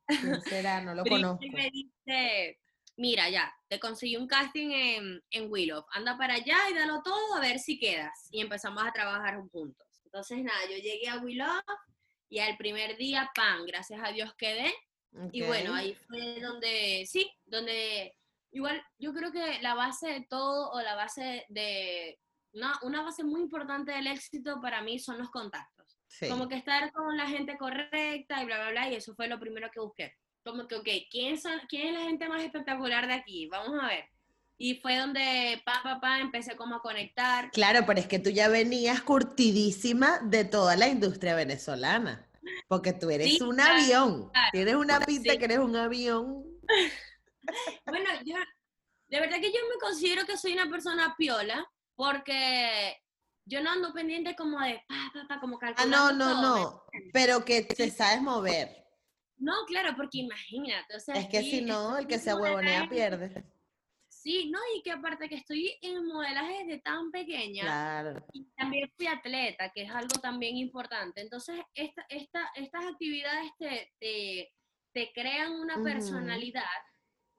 [0.06, 0.82] ¿Quién será?
[0.82, 1.42] No lo conozco.
[1.52, 2.60] me dice,
[2.96, 7.34] mira, ya, te conseguí un casting en, en Willow, anda para allá y dalo todo
[7.34, 8.28] a ver si quedas.
[8.30, 9.86] Y empezamos a trabajar juntos.
[10.04, 11.62] Entonces, nada, yo llegué a Willow
[12.28, 14.70] y al primer día, pan, gracias a Dios quedé.
[15.32, 18.16] Y bueno, ahí fue donde, sí, donde
[18.50, 22.18] igual yo creo que la base de todo o la base de,
[22.52, 25.98] una, una base muy importante del éxito para mí son los contactos.
[26.28, 29.40] Como que estar con la gente correcta y bla, bla, bla, y eso fue lo
[29.40, 30.14] primero que busqué.
[30.44, 33.46] Como que, ok, ¿quién, son, ¿quién es la gente más espectacular de aquí?
[33.46, 34.04] Vamos a ver.
[34.56, 37.50] Y fue donde, pa, pa, pa, empecé como a conectar.
[37.50, 42.23] Claro, pero es que tú ya venías curtidísima de toda la industria venezolana.
[42.68, 44.30] Porque tú eres un avión.
[44.52, 46.44] Tienes una pinta que eres un avión.
[47.86, 48.36] bueno, yo,
[49.08, 52.96] de verdad que yo me considero que soy una persona piola, porque
[53.46, 55.96] yo no ando pendiente como de pa, pa, pa, como calculando.
[55.96, 56.84] Ah, no, no, no.
[57.12, 58.84] Pero que te sabes mover.
[59.36, 60.96] No, claro, porque imagínate.
[60.96, 63.44] O sea, es que si no, el que se huevonea pierde.
[64.24, 68.26] Sí, no, y que aparte que estoy en modelaje desde tan pequeña, claro.
[68.32, 71.20] y también fui atleta, que es algo también importante.
[71.20, 73.92] Entonces, esta, esta, estas actividades te,
[74.94, 76.64] te, crean una personalidad,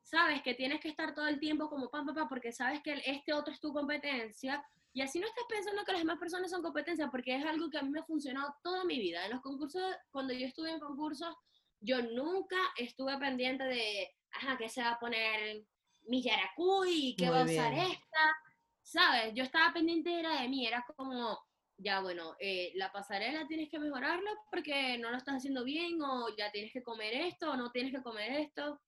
[0.04, 3.34] sabes que tienes que estar todo el tiempo como pam, pam, porque sabes que este
[3.34, 7.10] otro es tu competencia, y así no estás pensando que las demás personas son competencia,
[7.10, 9.26] porque es algo que a mí me ha funcionado toda mi vida.
[9.26, 11.36] En los concursos, cuando yo estuve en concursos,
[11.80, 15.66] yo nunca estuve pendiente de, ajá, ¿qué se va a poner
[16.08, 18.38] mi Yaracuy, ¿qué va a usar esta?
[18.82, 19.34] ¿Sabes?
[19.34, 21.40] Yo estaba pendiente era de mí, era como,
[21.78, 26.28] ya bueno, eh, la pasarela tienes que mejorarla porque no lo estás haciendo bien, o
[26.38, 28.82] ya tienes que comer esto, o no tienes que comer esto.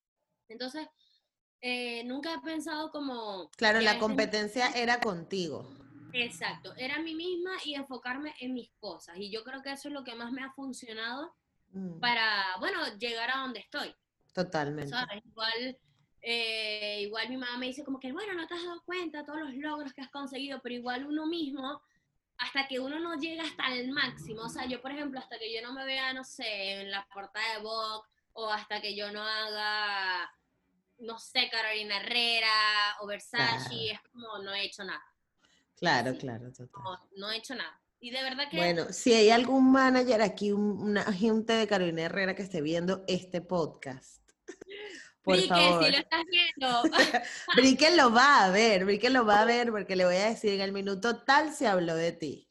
[0.48, 0.88] Entonces,
[1.62, 3.50] eh, nunca he pensado como...
[3.58, 5.68] Claro, la competencia era contigo.
[6.14, 9.18] Exacto, era mí misma y enfocarme en mis cosas.
[9.18, 11.36] Y yo creo que eso es lo que más me ha funcionado
[11.72, 12.00] mm.
[12.00, 13.94] para, bueno, llegar a donde estoy.
[14.34, 14.92] Totalmente.
[14.92, 15.26] ¿Sabes?
[15.26, 15.78] Igual
[16.22, 19.24] eh, igual mi mamá me dice como que, bueno, no te has dado cuenta de
[19.26, 21.82] todos los logros que has conseguido, pero igual uno mismo,
[22.38, 25.54] hasta que uno no llega hasta el máximo, o sea, yo por ejemplo, hasta que
[25.54, 29.12] yo no me vea, no sé, en la portada de Vogue, o hasta que yo
[29.12, 30.32] no haga,
[31.00, 35.04] no sé, Carolina Herrera o Versace, es como no he hecho nada.
[35.76, 37.00] Claro, claro, total.
[37.16, 37.80] No, he hecho nada.
[38.00, 38.58] Y de verdad que...
[38.58, 43.42] Bueno, si hay algún manager aquí, una gente de Carolina Herrera que esté viendo este
[43.42, 44.22] podcast,
[45.28, 46.84] por si lo estás viendo.
[47.56, 50.54] Brique lo va a ver, Brique lo va a ver porque le voy a decir
[50.54, 52.50] en el minuto tal se habló de ti.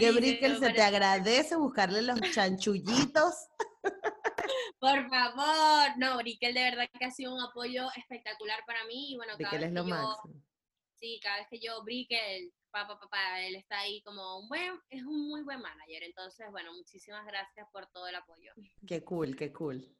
[0.00, 3.34] que Brickell se te agradece buscarle los chanchullitos.
[4.78, 9.12] Por favor, no, Brickell de verdad que ha sido un apoyo espectacular para mí.
[9.12, 10.44] Y bueno, cada vez es lo máximo.
[10.94, 15.02] Sí, cada vez que yo Brickell, papá, papá, él está ahí como un buen, es
[15.02, 16.02] un muy buen manager.
[16.04, 18.52] Entonces, bueno, muchísimas gracias por todo el apoyo.
[18.86, 19.97] Qué cool, qué cool.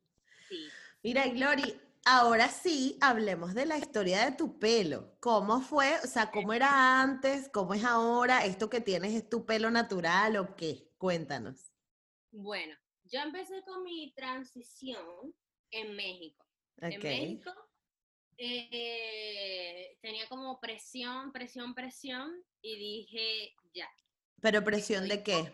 [1.02, 5.16] Mira, Glory, ahora sí hablemos de la historia de tu pelo.
[5.20, 5.98] ¿Cómo fue?
[6.02, 7.48] O sea, ¿cómo era antes?
[7.52, 8.44] ¿Cómo es ahora?
[8.44, 10.90] ¿Esto que tienes es tu pelo natural o qué?
[10.98, 11.72] Cuéntanos.
[12.30, 15.34] Bueno, yo empecé con mi transición
[15.70, 16.44] en México.
[16.80, 17.52] En México
[18.36, 22.30] eh, tenía como presión, presión, presión
[22.62, 23.88] y dije ya.
[24.40, 25.52] ¿Pero presión de qué?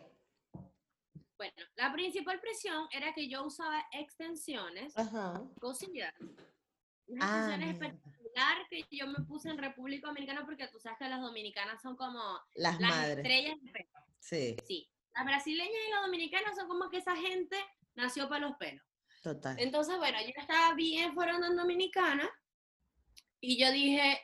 [1.45, 4.95] Bueno, la principal presión era que yo usaba extensiones
[5.61, 6.15] cosidas.
[7.07, 11.07] Una ah, extensión espectacular que yo me puse en República Dominicana porque tú sabes que
[11.07, 14.07] las dominicanas son como las, estrellas de pelo.
[14.21, 14.57] Sí.
[14.67, 14.91] Sí.
[15.15, 17.59] Las brasileñas y las dominicanas son como que esa gente
[17.95, 18.83] nació para los pelos.
[19.23, 19.55] Total.
[19.59, 22.27] Entonces, bueno, yo estaba bien fuera en Dominicana
[23.41, 24.19] y yo dije,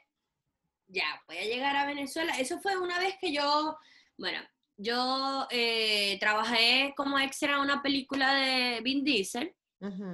[0.86, 2.32] ya, voy a llegar a Venezuela.
[2.38, 3.76] Eso fue una vez que yo,
[4.16, 4.40] bueno,
[4.82, 9.54] yo eh, trabajé como extra en una película de Vin Diesel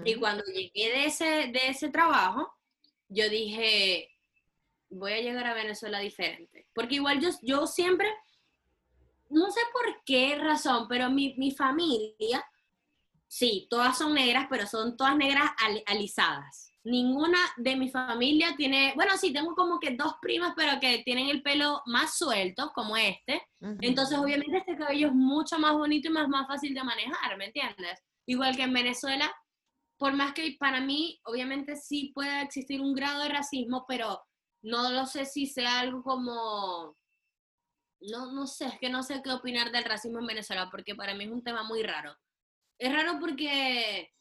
[0.05, 2.53] y cuando llegué de ese, de ese trabajo,
[3.09, 4.09] yo dije,
[4.89, 6.69] voy a llegar a Venezuela diferente.
[6.73, 8.09] Porque igual yo, yo siempre,
[9.29, 12.45] no sé por qué razón, pero mi, mi familia,
[13.27, 15.51] sí, todas son negras, pero son todas negras
[15.87, 21.03] alisadas ninguna de mi familia tiene, bueno, sí, tengo como que dos primas, pero que
[21.05, 23.43] tienen el pelo más suelto, como este.
[23.81, 27.47] Entonces, obviamente, este cabello es mucho más bonito y más, más fácil de manejar, ¿me
[27.47, 28.01] entiendes?
[28.29, 29.35] Igual que en Venezuela,
[29.99, 34.23] por más que para mí, obviamente, sí puede existir un grado de racismo, pero
[34.63, 36.97] no lo sé si sea algo como...
[38.01, 41.15] No, no sé, es que no sé qué opinar del racismo en Venezuela, porque para
[41.15, 42.15] mí es un tema muy raro.
[42.79, 44.13] Es raro porque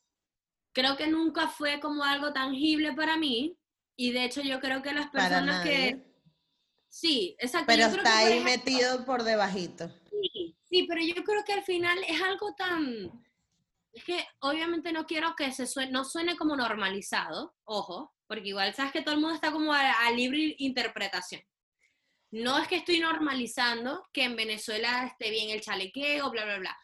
[0.75, 3.57] creo que nunca fue como algo tangible para mí
[3.95, 6.05] y de hecho yo creo que las personas que...
[6.89, 7.67] Sí, exacto.
[7.67, 9.89] Pero está que, ahí ejemplo, metido por debajito.
[10.09, 13.25] Sí, sí, pero yo creo que al final es algo tan...
[13.93, 18.73] Es que obviamente no quiero que se suene, no suene como normalizado, ojo, porque igual
[18.73, 21.41] sabes que todo el mundo está como a, a libre interpretación.
[22.31, 26.77] No es que estoy normalizando que en Venezuela esté bien el chalequeo, bla, bla, bla.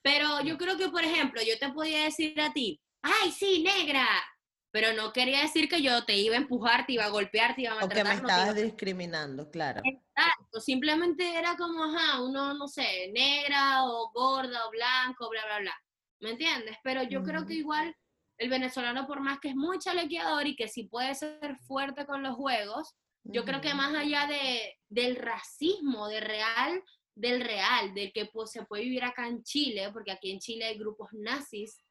[0.00, 4.06] Pero yo creo que, por ejemplo, yo te podía decir a ti, ay, sí, negra,
[4.70, 7.62] pero no quería decir que yo te iba a empujar, te iba a golpear, te
[7.62, 8.04] iba a O que maltratar.
[8.04, 9.82] me no te iba estabas discriminando, claro.
[9.84, 15.58] Exacto, simplemente era como, ajá, uno, no sé, negra o gorda o blanco, bla, bla,
[15.60, 15.74] bla.
[16.20, 16.76] ¿Me entiendes?
[16.82, 17.94] Pero yo creo que igual
[18.38, 22.22] el venezolano, por más que es muy chalequeador y que sí puede ser fuerte con
[22.22, 26.82] los juegos, yo creo que más allá de, del racismo, de real,
[27.14, 30.64] del real, del que pues, se puede vivir acá en Chile, porque aquí en Chile
[30.64, 31.83] hay grupos nazis,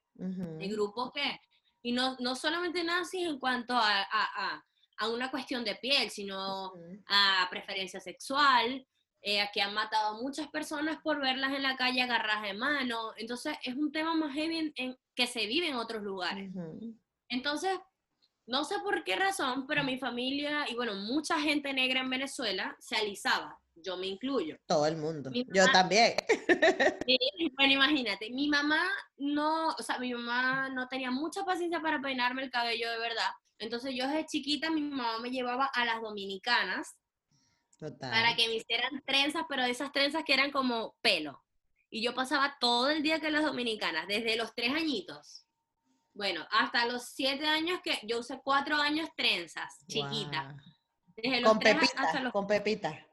[0.61, 1.39] Hay grupos que,
[1.81, 4.65] y no, no solamente nazis en cuanto a, a, a-
[4.97, 6.71] a una cuestión de piel, sino
[7.07, 8.85] a preferencia sexual,
[9.21, 13.13] eh, que han matado a muchas personas por verlas en la calle agarradas de mano.
[13.17, 16.53] Entonces es un tema más heavy en- en- que se vive en otros lugares.
[17.29, 17.79] Entonces,
[18.45, 22.75] no sé por qué razón, pero mi familia y bueno, mucha gente negra en Venezuela
[22.79, 24.57] se alisaba, yo me incluyo.
[24.65, 25.31] Todo el mundo.
[25.33, 26.15] Yo también.
[27.55, 28.81] Bueno, imagínate, mi mamá
[29.17, 33.29] no, o sea, mi mamá no tenía mucha paciencia para peinarme el cabello de verdad.
[33.59, 36.95] Entonces yo desde chiquita mi mamá me llevaba a las dominicanas
[37.79, 38.09] Total.
[38.09, 41.41] para que me hicieran trenzas, pero esas trenzas que eran como pelo.
[41.89, 45.42] Y yo pasaba todo el día con las dominicanas, desde los tres añitos.
[46.13, 50.55] Bueno, hasta los siete años que yo usé cuatro años trenzas, chiquita.
[51.15, 53.07] Desde los Con tres pepita, hasta los con pepita.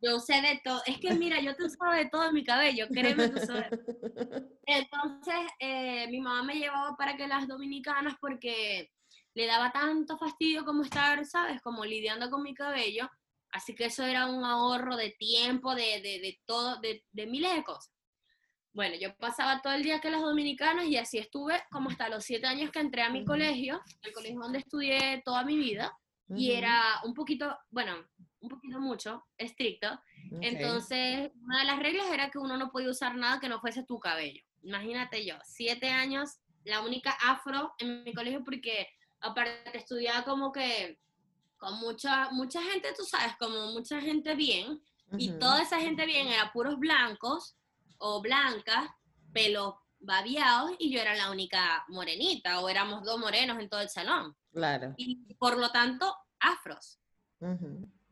[0.00, 0.82] yo usé de todo.
[0.86, 3.70] Es que mira, yo te usaba de todo en mi cabello, créeme tú sabes.
[4.66, 8.90] Entonces, eh, mi mamá me llevaba para que las dominicanas porque
[9.34, 11.60] le daba tanto fastidio como estar, ¿sabes?
[11.62, 13.10] Como lidiando con mi cabello.
[13.50, 17.54] Así que eso era un ahorro de tiempo, de, de, de todo, de, de miles
[17.54, 17.92] de cosas.
[18.78, 22.22] Bueno, yo pasaba todo el día que las dominicanas y así estuve como hasta los
[22.24, 23.26] siete años que entré a mi Ujú.
[23.26, 27.96] colegio, el colegio donde estudié toda mi vida, y era un poquito, bueno,
[28.38, 29.92] un poquito mucho estricto.
[29.92, 30.42] Ok.
[30.42, 33.82] Entonces, una de las reglas era que uno no podía usar nada que no fuese
[33.82, 34.44] tu cabello.
[34.62, 38.86] Imagínate yo, siete años, la única afro en mi colegio porque
[39.18, 41.00] aparte estudiaba como que
[41.56, 44.80] con mucha, mucha gente, tú sabes, como mucha gente bien,
[45.16, 47.57] y toda esa gente bien era puros blancos
[47.98, 48.88] o blancas,
[49.32, 53.88] pelos babiados, y yo era la única morenita, o éramos dos morenos en todo el
[53.88, 54.94] salón, Claro.
[54.96, 57.00] y por lo tanto, afros.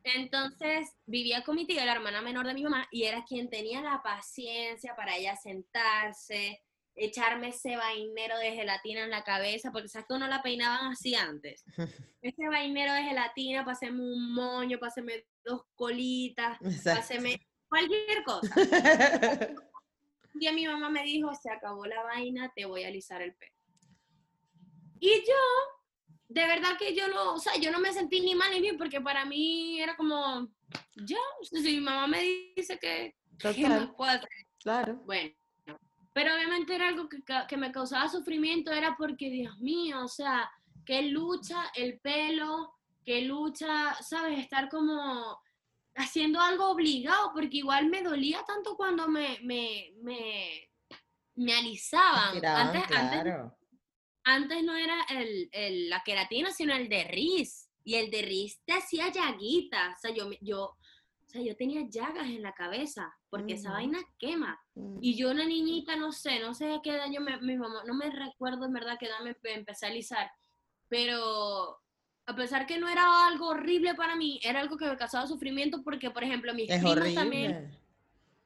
[0.03, 3.81] Entonces vivía con mi tía, la hermana menor de mi mamá, y era quien tenía
[3.81, 6.61] la paciencia para ella sentarse,
[6.95, 11.13] echarme ese vainero de gelatina en la cabeza, porque sabes que uno la peinaban así
[11.15, 11.63] antes.
[12.21, 18.49] Ese vainero de gelatina, páseme un moño, páseme dos colitas, páseme cualquier cosa.
[20.37, 23.33] Un día mi mamá me dijo, se acabó la vaina, te voy a alisar el
[23.33, 23.55] pelo.
[24.99, 28.51] Y yo, de verdad que yo no, o sea, yo no me sentí ni mal
[28.51, 30.47] ni bien, porque para mí era como,
[30.95, 34.29] ya, si mi mamá me dice que, ¿qué más puedo hacer?
[34.61, 35.01] claro.
[35.07, 35.33] Bueno,
[36.13, 40.51] pero obviamente era algo que, que me causaba sufrimiento, era porque, Dios mío, o sea,
[40.85, 44.37] que lucha el pelo, que lucha, ¿sabes?
[44.37, 45.39] Estar como
[45.97, 50.69] haciendo algo obligado, porque igual me dolía tanto cuando me, me, me,
[51.35, 52.33] me alisaban.
[52.33, 53.57] Tiraban, Antes, antes, claro.
[54.23, 57.69] antes no era el, el- la queratina, sino el de Riz.
[57.83, 59.97] Y el de Riz te hacía llaguitas.
[59.97, 63.77] O sea, yo, yo, o sea, yo tenía llagas en la cabeza, porque esa Ujú.
[63.77, 64.59] vaina quema.
[64.75, 64.99] Mm.
[65.01, 67.83] Y yo una niñita, no sé, no sé a qué edad yo me, mi mamá,
[67.85, 70.29] no me recuerdo en verdad qué edad me empe- empecé a alisar,
[70.89, 71.79] pero
[72.27, 75.81] a pesar que no era algo horrible para mí, era algo que me causaba sufrimiento
[75.81, 77.15] porque, por ejemplo, mis Es primas horrible.
[77.15, 77.79] también,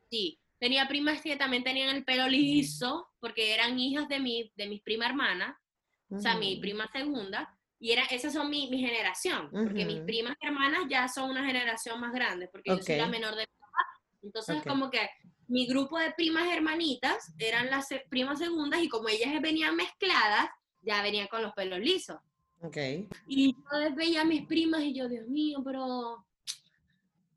[0.09, 4.67] sí, tenía primas que también tenían el pelo liso, porque eran hijas de, mi, de
[4.67, 5.59] mis prima hermana,
[6.11, 10.37] o sea, mi prima segunda, y era, esas son mi, mi generación, porque mis primas
[10.41, 13.85] hermanas ya son una generación más grande, porque yo soy la menor de mi papá.
[14.21, 14.67] Entonces, Ok.
[14.67, 15.09] como que
[15.47, 20.49] mi grupo de primas hermanitas eran las primas segundas, y como ellas venían mezcladas,
[20.81, 22.17] ya venían con los pelos lisos.
[22.63, 22.77] Ok.
[23.27, 26.25] Y yo veía a mis primas y yo, Dios mío, pero,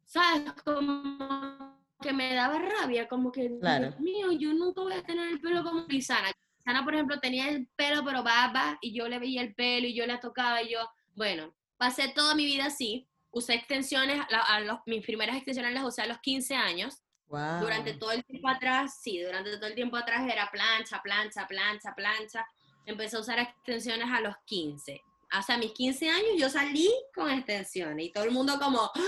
[0.05, 0.53] ¿sabes?
[0.65, 3.89] Como que me daba rabia, como que, Claro.
[3.89, 6.31] Dios mío, yo nunca voy a tener el pelo como Lisana.
[6.59, 9.95] Lisana, por ejemplo, tenía el pelo pero baba y yo le veía el pelo y
[9.95, 10.81] yo la tocaba y yo,
[11.15, 13.09] bueno, pasé toda mi vida así.
[13.31, 17.03] Usé extensiones, la- a los- mis primeras extensiones las usé a los 15 años.
[17.29, 17.61] Wow.
[17.63, 21.95] Durante todo el tiempo atrás, sí, durante todo el tiempo atrás era plancha, plancha, plancha,
[21.95, 22.47] plancha.
[22.87, 25.01] Empecé a usar extensiones a los 15.
[25.31, 29.01] Hasta mis 15 años yo salí con extensiones y todo el mundo como, ¡Ah!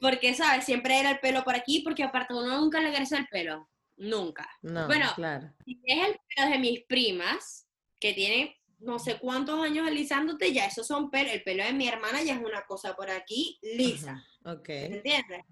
[0.00, 0.64] porque, ¿sabes?
[0.64, 3.68] Siempre era el pelo por aquí, porque aparte uno nunca le crece el pelo.
[3.96, 4.48] Nunca.
[4.62, 5.52] No, Bueno, claro.
[5.64, 7.68] Si es el pelo de mis primas,
[8.00, 11.34] que tienen no sé cuántos años alisándote, ya esos son pelos.
[11.34, 14.24] El pelo de mi hermana ya es una cosa por aquí lisa.
[14.44, 14.68] Ok.
[14.68, 15.44] ¿Me entiendes?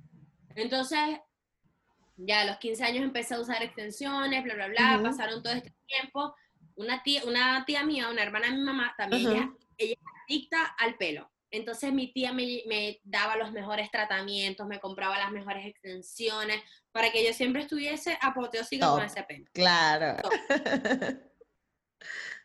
[0.55, 0.99] Entonces,
[2.17, 5.75] ya a los 15 años empecé a usar extensiones, bla, bla, bla, pasaron todo este
[5.87, 6.35] tiempo.
[6.79, 10.65] Una tía, una tía mía, una hermana de mi mamá, también ella, ella es adicta
[10.79, 11.29] al pelo.
[11.51, 16.63] Entonces mi tía me, me daba los mejores tratamientos, me compraba las mejores extensiones,
[16.93, 19.07] para que yo siempre estuviese apoteósica con Top.
[19.07, 19.47] ese pelo.
[19.53, 20.17] Claro.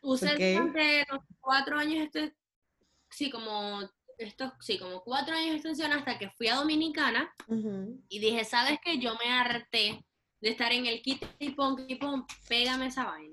[0.02, 0.40] Usé Ok.
[0.40, 2.36] durante los cuatro años, este,
[3.10, 3.82] sí, como,
[4.18, 7.32] estos, sí, como cuatro años de extensión hasta que fui a Dominicana
[8.10, 8.98] y dije, ¿sabes qué?
[8.98, 10.04] Yo me harté
[10.42, 13.33] de estar en el kit y pon, y pon, pégame esa vaina.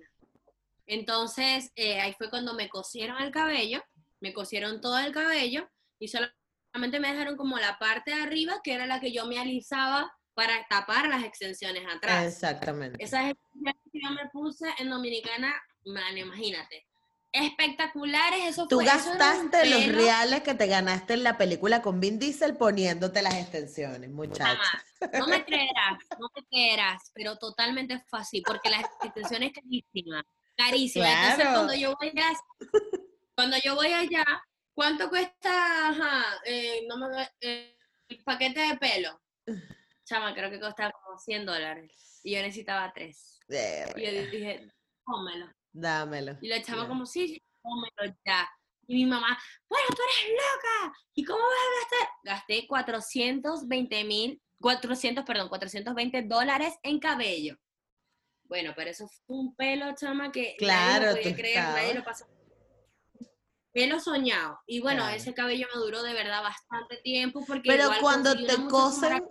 [0.90, 3.80] Entonces, eh, ahí fue cuando me cosieron el cabello,
[4.18, 5.70] me cosieron todo el cabello
[6.00, 9.38] y solamente me dejaron como la parte de arriba, que era la que yo me
[9.38, 12.26] alisaba para tapar las extensiones atrás.
[12.26, 13.02] Exactamente.
[13.02, 16.88] Esas extensiones que yo me puse en Dominicana, man, imagínate.
[17.30, 18.84] Espectaculares, eso Tú fue.
[18.86, 23.22] eso gastaste los pelo reales que te ganaste en la película con Vin Diesel poniéndote
[23.22, 24.56] las extensiones, muchacha.
[24.56, 25.20] jamás.
[25.20, 29.52] No me creerás, no me creerás, pero totalmente fue así, porque la extensión es
[30.64, 31.12] carísima, carísima.
[31.12, 31.54] Entonces Claro.
[31.54, 32.60] cuando yo voy a,
[33.36, 34.24] cuando yo voy allá,
[34.74, 37.76] ¿cuánto cuesta ajá, eh, no me, eh,
[38.08, 39.20] el paquete de pelo?
[40.04, 43.38] Chama, creo que costaba como 100 dólares y yo necesitaba tres.
[43.48, 44.68] Y yo dije,
[45.04, 45.46] pónmelo.
[45.72, 46.36] Dámelo.
[46.40, 46.88] Y la chama Ya.
[46.88, 48.48] como, sí, sí, cómelo ya.
[48.88, 49.38] Y mi mamá,
[49.68, 50.98] bueno, tú eres loca.
[51.14, 52.08] ¿Y cómo vas a gastar?
[52.24, 57.56] Gasté 420 mil, 400, perdón, 420 dólares en cabello.
[58.50, 62.04] Bueno, pero eso fue un pelo, chama, que nadie Claro, lo podía creer, nadie lo
[62.04, 62.26] pasó.
[63.72, 64.58] Pelo soñado.
[64.66, 65.16] Y bueno, Claro.
[65.16, 69.22] ese cabello me duró de verdad bastante tiempo porque Pero igual cuando te cosen,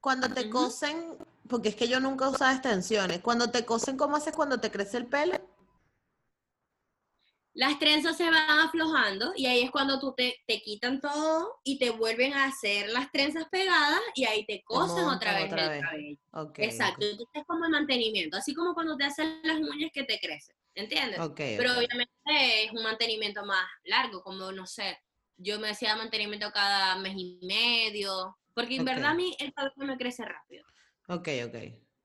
[0.00, 1.18] cuando te cosen,
[1.48, 4.98] porque es que yo nunca usaba extensiones, cuando te cosen, ¿cómo haces cuando te crece
[4.98, 5.34] el pelo?
[7.54, 11.78] Las trenzas se van aflojando y ahí es cuando tú te, te quitan todo y
[11.78, 15.70] te vuelven a hacer las trenzas pegadas y ahí te cosen otra vez otra el
[15.70, 15.82] vez.
[15.82, 16.16] cabello.
[16.56, 20.56] Exacto, es como el mantenimiento, así como cuando te hacen las uñas que te crecen,
[20.74, 21.20] ¿entiendes?
[21.20, 24.98] Ok, Pero obviamente es un mantenimiento más largo, como no sé,
[25.36, 29.74] yo me hacía mantenimiento cada mes y medio, porque en verdad a mí el cabello
[29.76, 30.64] me crece rápido.
[31.08, 31.56] Ok, ok.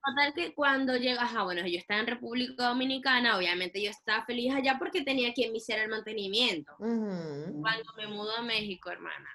[0.08, 4.54] Total que cuando llegas, ah, bueno, yo estaba en República Dominicana, obviamente yo estaba feliz
[4.54, 6.74] allá porque tenía quien me hiciera el mantenimiento.
[6.78, 9.28] Cuando me mudo a México, hermana,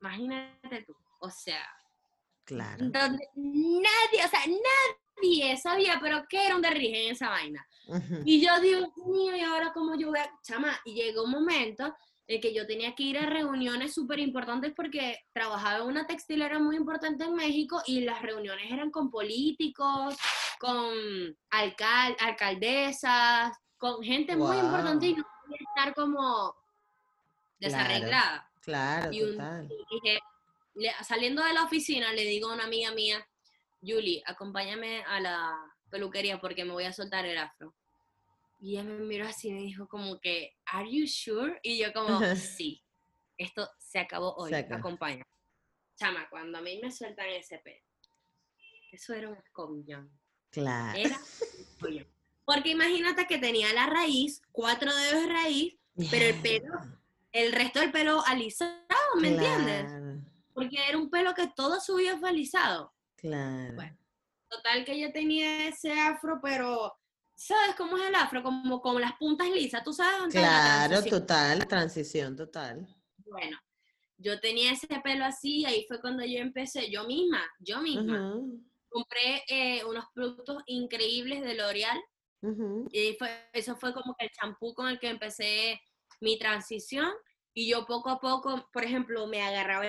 [0.00, 1.66] imagínate tú, o sea,
[2.44, 2.78] Claro.
[2.84, 4.40] donde nadie, o sea,
[5.20, 7.66] nadie sabía, pero qué era un derrije en esa vaina.
[8.24, 10.30] Y yo, Dios mío, ¿y ahora cómo yo voy a...?
[10.42, 11.94] Chama, y llegó un momento
[12.28, 16.58] en que yo tenía que ir a reuniones súper importantes porque trabajaba en una textilera
[16.58, 20.16] muy importante en México y las reuniones eran con políticos,
[20.58, 20.92] con
[21.50, 26.54] alcal alcaldesas, con gente muy importante y no podía estar como
[27.60, 28.50] desarreglada.
[28.60, 29.68] Claro, Y un- total.
[29.70, 30.20] y dije,
[31.04, 33.24] saliendo de la oficina, le digo a una amiga mía,
[33.80, 35.56] Julie, acompáñame a la
[35.90, 37.72] peluquería porque me voy a soltar el afro.
[38.58, 41.58] Y ella me miró así y me dijo como que, ¿Are you sure?
[41.62, 42.82] Y yo como, sí,
[43.36, 44.80] esto se acabó hoy, Se acabó.
[44.80, 45.24] acompaña.
[45.96, 47.82] Chama, cuando a mí me sueltan ese pelo,
[48.92, 50.10] eso era un escobillón.
[50.50, 50.98] Claro.
[50.98, 52.06] Era un escobillón.
[52.44, 55.76] Porque imagínate que tenía la raíz, cuatro dedos de raíz,
[56.10, 56.74] pero el pelo,
[57.32, 58.86] el resto del pelo alisado,
[59.20, 60.22] ¿me entiendes?
[60.54, 62.94] Porque era un pelo que todo su vida fue alisado.
[63.16, 63.74] Claro.
[63.74, 63.98] Bueno.
[64.48, 66.96] Total que yo tenía ese afro, pero
[67.36, 68.42] ¿sabes cómo es el afro?
[68.42, 72.88] Como con las puntas lisas, ¿tú sabes dónde está la Claro, total, transición total.
[73.18, 73.58] Bueno,
[74.16, 78.40] yo tenía ese pelo así, ahí fue cuando yo empecé, yo misma, yo misma,
[78.88, 82.00] compré eh, unos productos increíbles de L'Oreal
[82.92, 85.80] y fue, eso fue como que el champú con el que empecé
[86.20, 87.10] mi transición
[87.52, 89.84] y yo poco a poco, por ejemplo, me agarraba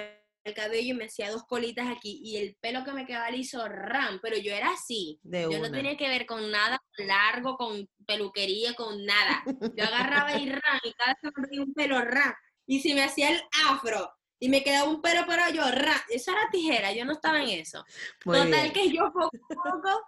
[0.48, 3.68] el cabello y me hacía dos colitas aquí y el pelo que me quedaba liso,
[3.68, 5.20] ram, pero yo era así.
[5.24, 5.70] De Yo una.
[5.70, 9.44] no tenía que ver con nada largo, con peluquería, con nada.
[9.76, 12.34] Yo agarraba y ram, y cada vez un pelo ram.
[12.66, 16.02] Y si me hacía el afro y me quedaba un pelo para yo, ram.
[16.10, 17.84] Eso era tijera, yo no estaba en eso.
[18.26, 18.74] Muy Total bien.
[18.74, 20.02] que yo poco a poco,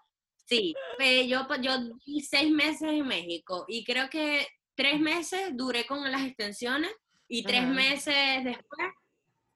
[0.45, 5.49] sí, pero yo, pues, yo di seis meses en México y creo que tres meses
[5.53, 6.91] duré con las extensiones
[7.27, 8.87] y tres meses después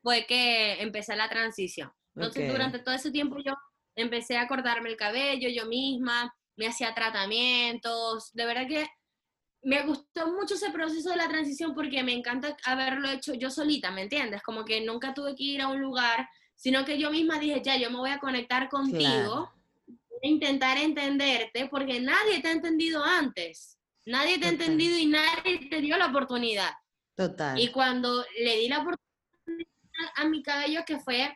[0.04, 1.92] fue que empecé la transición.
[2.16, 2.52] Entonces Ok.
[2.52, 3.56] durante todo ese tiempo yo
[3.96, 8.88] empecé a cortarme el cabello yo misma, me hacía tratamientos, de verdad que
[9.64, 13.92] me gustó mucho ese proceso de la transición porque me encanta haberlo hecho yo solita,
[13.92, 14.44] ¿me entiendes?
[14.44, 17.78] Como que nunca tuve que ir a un lugar, sino que yo misma dije, ya,
[17.78, 19.50] yo me voy a conectar contigo,
[20.22, 23.78] e intentar entenderte, porque nadie te ha entendido antes.
[24.06, 26.72] Nadie te ha entendido y nadie te dio la oportunidad.
[27.16, 27.58] Total.
[27.60, 29.73] Y cuando le di la oportunidad
[30.16, 31.36] a mi cabello, que fue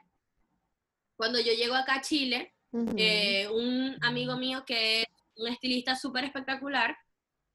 [1.15, 2.53] cuando yo llego acá a Chile,
[2.95, 6.95] eh, un amigo mío que es un estilista súper espectacular,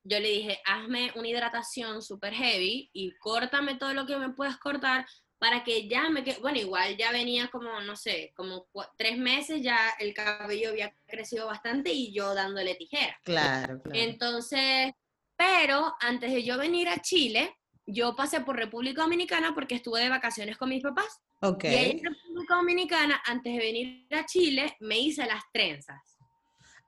[0.05, 4.57] yo le dije, hazme una hidratación súper heavy y córtame todo lo que me puedas
[4.59, 5.07] cortar
[5.39, 9.63] para que ya me quede, bueno, igual ya venía como, no sé, como tres meses,
[9.63, 13.19] ya el cabello había crecido bastante y yo dándole tijera.
[13.25, 13.99] Claro, claro.
[14.01, 14.93] Entonces,
[15.37, 17.57] pero antes de yo venir a Chile,
[17.87, 21.21] yo pasé por República Dominicana porque estuve de vacaciones con mis papás.
[21.63, 26.01] Y ahí en República Dominicana, antes de venir a Chile, me hice las trenzas.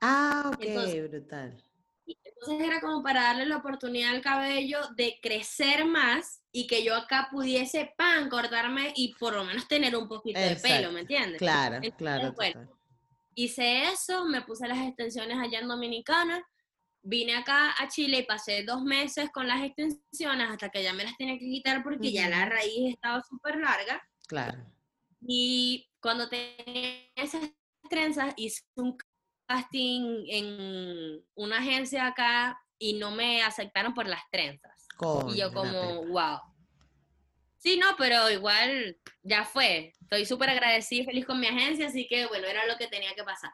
[0.01, 1.61] Ah, ok, brutal.
[2.07, 6.95] Entonces era como para darle la oportunidad al cabello de crecer más y que yo
[6.95, 11.39] acá pudiese, pan, cortarme y por lo menos tener un poquito de pelo, ¿me entiendes?
[11.39, 12.33] Claro, claro.
[13.33, 16.45] hice eso, me puse las extensiones allá en Dominicana,
[17.05, 21.03] vine acá a Chile y pasé dos meses con las extensiones hasta que ya me
[21.03, 24.01] las tenía que quitar porque ya la raíz estaba súper larga.
[24.27, 24.65] Claro.
[25.21, 27.49] Y cuando tenía esas
[27.89, 28.97] trenzas hice un
[29.47, 34.87] casting en una agencia acá y no me aceptaron por las trenzas.
[35.29, 36.39] y yo como, wow.
[37.57, 39.93] Sí, no, pero igual ya fue.
[40.01, 43.13] Estoy súper agradecida y feliz con mi agencia, así que bueno, era lo que tenía
[43.15, 43.51] que pasar.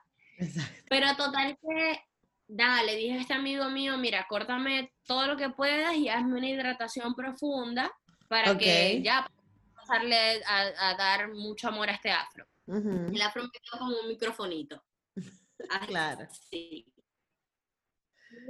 [0.89, 2.04] Pero total que,
[2.52, 6.38] nada, le dije a este amigo mío, mira, córtame todo lo que puedas y hazme
[6.38, 7.91] una hidratación profunda
[8.28, 9.30] para que ya
[9.76, 12.45] pasarle a, dar mucho amor a este afro.
[12.68, 14.84] El afro me quedó como un microfonito.
[15.88, 16.28] claro.
[16.49, 16.86] Sí.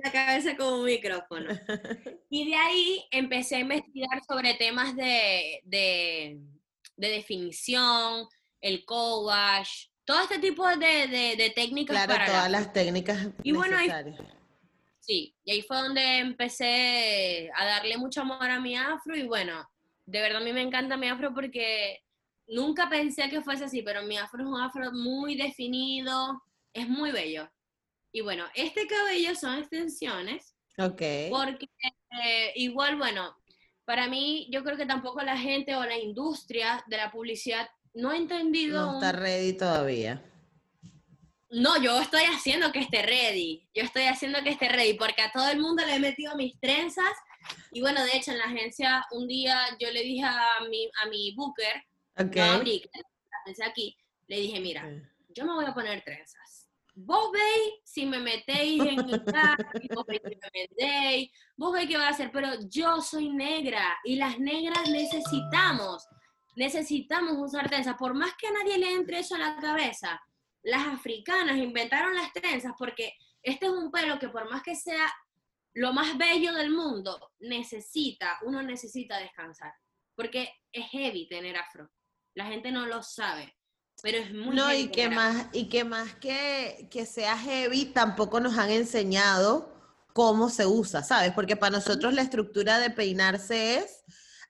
[0.04, 1.50] La cabeza como un micrófono.
[2.34, 6.40] Y de ahí empecé a investigar sobre temas de, de,
[6.96, 8.26] definición,
[8.62, 11.96] el co-wash, todo este tipo de, de, técnicas.
[11.96, 13.78] Claro, para todas las técnicas y Bueno,
[15.00, 19.70] sí, y ahí fue donde empecé a darle mucho amor a mi afro y bueno,
[20.06, 22.04] de verdad a mí me encanta mi afro porque
[22.48, 26.42] nunca pensé que fuese así, pero mi afro es un afro muy definido,
[26.74, 27.50] es muy bello.
[28.12, 30.56] Y bueno, este cabello son extensiones.
[30.78, 31.02] Ok.
[31.30, 31.68] Porque
[32.24, 33.38] eh, igual, bueno,
[33.86, 38.10] para mí yo creo que tampoco la gente o la industria de la publicidad no
[38.10, 38.86] ha entendido...
[38.86, 40.24] No está ready todavía.
[41.50, 43.68] No, yo estoy haciendo que esté ready.
[43.74, 46.60] Yo estoy haciendo que esté ready porque a todo el mundo le he metido mis
[46.60, 47.14] trenzas.
[47.72, 51.10] Y bueno, de hecho, en la agencia un día yo le dije a mi, a
[51.10, 51.84] mi booker,
[52.18, 52.42] okay.
[52.42, 54.88] no, la agencia aquí, le dije, mira,
[55.30, 56.62] yo me voy a poner trenzas
[56.96, 59.12] vos veis si me metéis en mi
[59.96, 63.98] vos veis si me vendéis, vos veis qué va a hacer, pero yo soy negra
[64.04, 66.06] y las negras necesitamos,
[66.56, 70.22] necesitamos usar trenzas, por más que a nadie le entre eso a la cabeza,
[70.64, 75.12] las africanas inventaron las trenzas porque este es un pelo que por más que sea
[75.74, 79.74] lo más bello del mundo, necesita, uno necesita descansar,
[80.16, 81.90] porque es heavy tener afro,
[82.36, 83.56] la gente no lo sabe.
[84.04, 88.40] Pero es muy No, y que más, y que más que, que sea heavy, tampoco
[88.40, 89.72] nos han enseñado
[90.14, 91.32] cómo se usa, ¿sabes?
[91.34, 94.04] Porque para nosotros la estructura de peinarse es,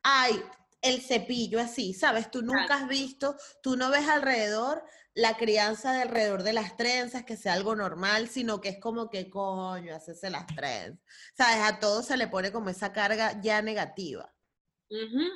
[0.04, 0.41] ay,
[0.82, 2.32] el cepillo así, ¿sabes?
[2.32, 7.23] Tú nunca has visto, tú no ves alrededor la crianza de alrededor de las trenzas,
[7.25, 10.99] que sea algo normal, sino que es como que coño, hacerse las trenzas.
[11.36, 11.61] ¿Sabes?
[11.63, 14.34] A todo se le pone como esa carga ya negativa.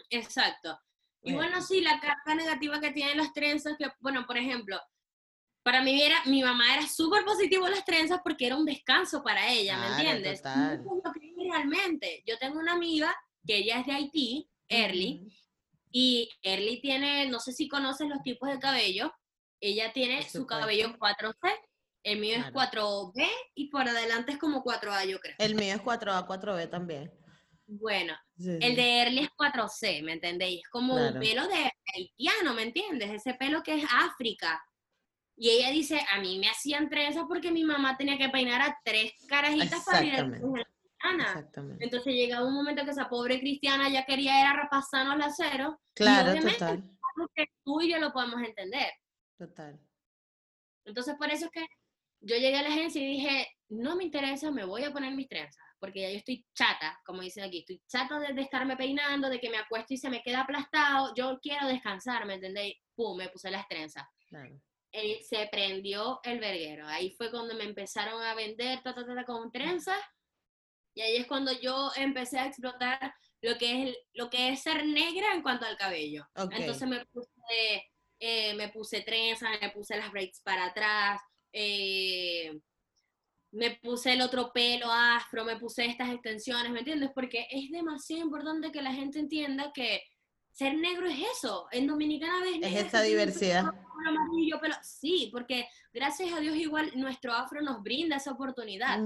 [0.09, 0.79] exacto.
[1.21, 4.79] Y bueno, sí, la carga negativa que tienen las trenzas, que, bueno, por ejemplo,
[5.63, 9.49] para mí era, mi mamá era súper positivo las trenzas porque era un descanso para
[9.49, 10.43] ella, ¿me entiendes?
[10.43, 10.85] Total.
[11.35, 12.23] realmente.
[12.27, 13.15] Yo tengo una amiga
[13.45, 15.31] que ella es de Haití, Early,
[15.91, 19.13] y Early tiene, no sé si conoces los tipos de cabello,
[19.61, 21.57] ella tiene su cabello 4C,
[22.03, 25.35] el mío es 4B y por adelante es como 4A, yo creo.
[25.39, 27.11] El mío es 4A, 4B también.
[27.67, 30.59] Bueno, el de Early es 4C, ¿me entendéis?
[30.59, 33.09] Es como un pelo de haitiano, ¿me entiendes?
[33.09, 34.63] Ese pelo que es África.
[35.37, 38.79] Y ella dice, a mí me hacían trenzas porque mi mamá tenía que peinar a
[38.83, 40.25] tres carajitas para ir a
[41.13, 41.49] la
[41.79, 45.79] Entonces llegaba un momento que esa pobre cristiana ya quería era repasarnos la cero.
[45.93, 46.83] Claro, y total.
[47.33, 48.91] Que tú y yo lo podemos entender.
[49.37, 49.79] Total.
[50.85, 51.65] Entonces por eso es que
[52.21, 55.29] yo llegué a la agencia y dije, no me interesa, me voy a poner mis
[55.29, 59.39] trenzas porque ya yo estoy chata, como dicen aquí, estoy chata de, estarme peinando, de
[59.39, 62.75] que me acuesto y se me queda aplastado, yo quiero descansar, ¿me entendéis?
[62.95, 64.03] Pum, me puse las trenzas.
[64.91, 69.25] Eh, se prendió el verguero, ahí fue cuando me empezaron a vender ta, ta, ta,
[69.25, 69.99] con trenzas,
[70.95, 74.85] Y ahí es cuando yo empecé a explotar lo que es, lo que es ser
[74.85, 76.25] negra en cuanto al cabello.
[76.35, 81.21] Entonces me puse, eh, me puse trenzas, me puse las braids para atrás,
[81.51, 82.57] eh,
[83.51, 87.11] me puse el otro pelo afro, me puse estas extensiones, ¿me entiendes?
[87.13, 90.01] Porque es demasiado importante que la gente entienda que
[90.55, 91.67] ser negro es eso.
[91.71, 93.65] En Dominicana ves Es esa diversidad.
[94.61, 98.99] pero sí, porque gracias a Dios igual nuestro afro nos brinda esa oportunidad,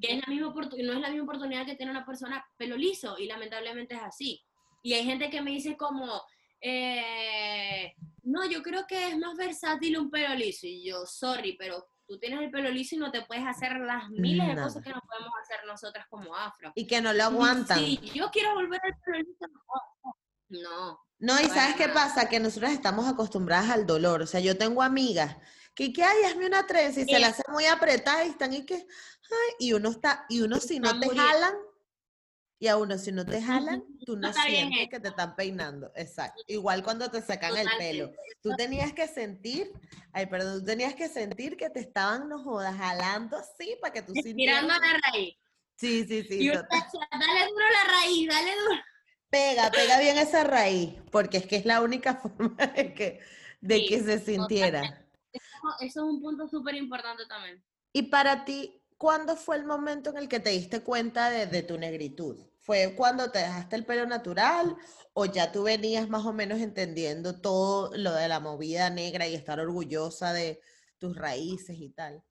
[0.00, 3.16] que es la misma no es la misma oportunidad que tiene una persona pelo liso
[3.18, 4.42] y lamentablemente es así.
[4.82, 6.22] Y hay gente que me dice como,
[6.60, 7.94] eh,
[8.24, 10.66] no, yo creo que es más versátil un pelo liso.
[10.66, 14.10] Y yo, sorry, pero tú tienes el pelo liso y no te puedes hacer las
[14.10, 16.72] miles de cosas que no podemos hacer nosotras como afro.
[16.74, 17.78] Y que no lo aguantan.
[17.78, 19.46] Sí, yo quiero volver al pelo liso.
[19.46, 19.95] No.
[21.18, 22.28] No, y ¿sabes qué pasa?
[22.28, 24.22] Que nosotros estamos acostumbradas al dolor.
[24.22, 25.36] O sea, yo tengo amigas
[25.74, 28.64] que, que ay, hazme una trenza y se la hace muy apretada y están y
[28.64, 31.54] que, ay, y uno está, y uno si no te jalan,
[32.58, 35.92] y a uno si no te jalan, tú no, sientes que te están peinando.
[35.94, 36.42] Exacto.
[36.46, 38.10] Igual cuando te sacan el pelo.
[38.42, 39.70] Tú tenías que sentir,
[40.12, 44.02] ay, perdón, tú tenías que sentir que te estaban, no jodas, jalando así para que
[44.02, 44.62] tú sintieras.
[44.62, 45.36] Tirando la raíz.
[45.76, 46.38] Sí, sí, sí.
[46.40, 46.64] Y dale
[47.50, 48.80] duro la raíz, dale duro.
[49.36, 53.20] Pega, pega bien esa raíz, porque es que es la única forma de que,
[53.60, 55.06] de que se sintiera.
[55.30, 57.62] Eso, es un punto súper importante también.
[57.92, 61.76] Y para ti, ¿cuándo fue el momento en el que te diste cuenta de, tu
[61.76, 62.38] negritud?
[62.60, 64.74] ¿Fue cuando te dejaste el pelo natural
[65.12, 69.34] o ya tú venías más o menos entendiendo todo lo de la movida negra y
[69.34, 70.62] estar orgullosa de
[70.96, 72.22] tus raíces y tal?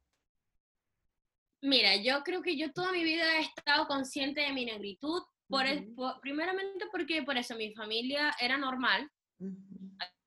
[1.61, 5.65] Mira, yo creo que yo toda mi vida he estado consciente de mi negritud, por,
[6.21, 9.09] primeramente porque por eso mi familia era normal,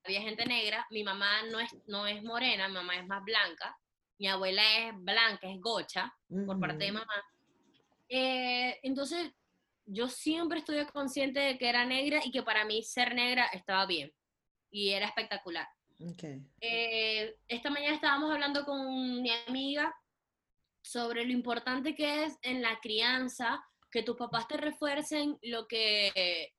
[0.03, 3.77] había gente negra, mi mamá no es, no es morena, mi mamá es más blanca,
[4.17, 6.13] mi abuela es blanca, es gocha,
[6.45, 7.23] por parte de mamá.
[8.07, 9.31] Eh, entonces,
[9.85, 13.85] yo siempre estuve consciente de que era negra y que para mí ser negra estaba
[13.85, 14.11] bien
[14.71, 15.67] y era espectacular.
[16.61, 19.93] Eh, esta mañana estábamos hablando con mi amiga
[20.81, 23.61] sobre lo importante que es en la crianza
[23.91, 26.53] que tus papás te refuercen lo que,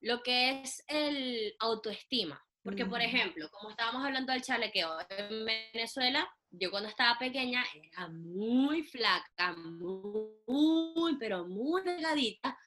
[0.00, 2.42] lo que es el autoestima.
[2.62, 8.08] Porque, por ejemplo, como estábamos hablando del chalequeo, en Venezuela, yo cuando estaba pequeña era
[8.08, 12.58] muy flaca, muy, pero muy delgadita,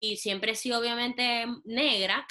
[0.00, 2.26] y siempre he sido obviamente negra,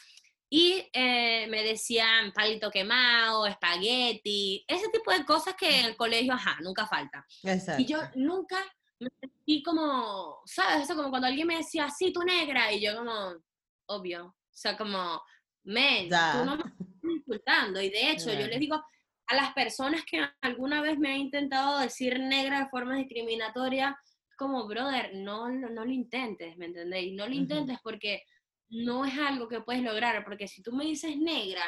[0.50, 6.34] y eh, me decían palito quemado, espagueti, ese tipo de cosas que en el colegio,
[6.34, 7.26] ajá, nunca falta.
[7.78, 8.58] Y yo nunca
[9.00, 10.84] me sentí como, ¿sabes?
[10.84, 13.36] Eso como cuando alguien me decía, sí, tú negra, y yo como,
[13.88, 15.22] obvio, o sea, como,
[15.64, 18.82] men, tú no me estás insultando, y de hecho, yo les digo
[19.28, 23.98] a las personas que alguna vez me han intentado decir negra de forma discriminatoria,
[24.38, 27.14] como, brother, no, no, lo intentes, ¿me entendéis?
[27.14, 28.24] No lo intentes porque
[28.70, 31.64] no es algo que puedes lograr, porque si tú me dices negra,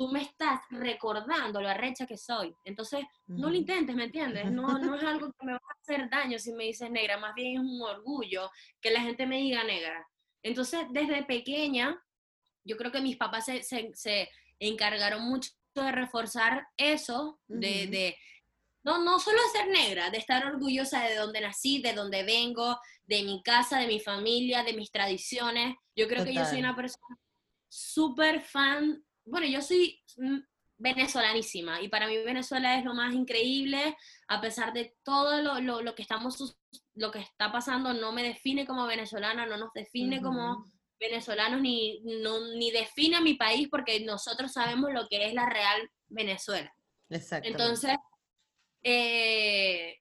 [0.00, 2.56] tú me estás recordando lo arrecha que soy.
[2.64, 4.50] Entonces, no lo intentes, ¿me entiendes?
[4.50, 7.34] No, no es algo que me va a hacer daño si me dices negra, más
[7.34, 10.08] bien es un orgullo que la gente me diga negra.
[10.42, 12.02] Entonces, desde pequeña,
[12.64, 18.16] yo creo que mis papás se, se, encargaron mucho de reforzar eso, de, de,
[18.82, 23.22] no, no solo ser negra, de estar orgullosa de donde nací, de donde vengo, de
[23.22, 25.76] mi casa, de mi familia, de mis tradiciones.
[25.94, 27.18] Yo creo que yo soy una persona
[27.68, 30.38] súper fan bueno, yo soy mm,
[30.78, 33.96] venezolanísima y para mí Venezuela es lo más increíble,
[34.28, 36.58] a pesar de todo lo, lo, que estamos,
[36.94, 40.64] lo que está pasando, no me define como venezolana, no nos define como
[40.98, 45.46] venezolanos, ni, no, ni define a mi país porque nosotros sabemos lo que es la
[45.46, 46.72] real Venezuela.
[47.10, 47.48] Exacto.
[47.48, 47.96] Entonces,
[48.82, 49.98] eh,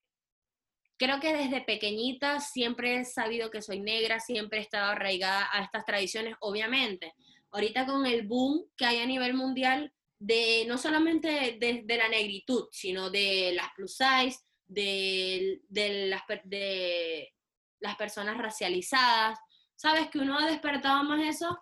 [0.98, 5.64] creo que desde pequeñita siempre he sabido que soy negra, siempre he estado arraigada a
[5.64, 7.14] estas tradiciones, obviamente
[7.52, 12.68] ahorita con el boom que hay a nivel mundial de no solamente de, la negritud,
[12.72, 17.34] sino de las plus size, de, las, de
[17.80, 19.40] las personas racializadas.
[19.76, 21.58] ¿Sabes que uno ha despertado más eso?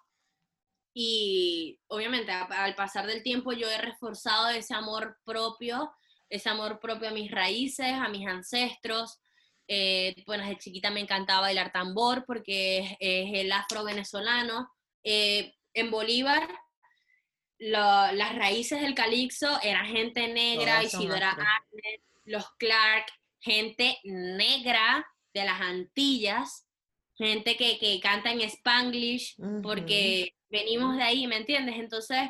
[1.00, 5.92] Y obviamente al pasar del tiempo yo he reforzado ese amor propio,
[6.28, 9.20] ese amor propio a mis raíces, a mis ancestros.
[9.68, 14.72] Eh, bueno, desde chiquita me encantaba bailar tambor porque es, el afro venezolano.
[15.04, 16.48] Eh, en Bolívar
[17.60, 23.06] las raíces del calixto eran gente negra, Isidora Arnes, los Clark,
[23.40, 26.68] gente negra de las Antillas,
[27.16, 31.78] gente que, que canta en Spanglish, porque venimos de ahí, ¿me entiendes?
[31.78, 32.30] Entonces,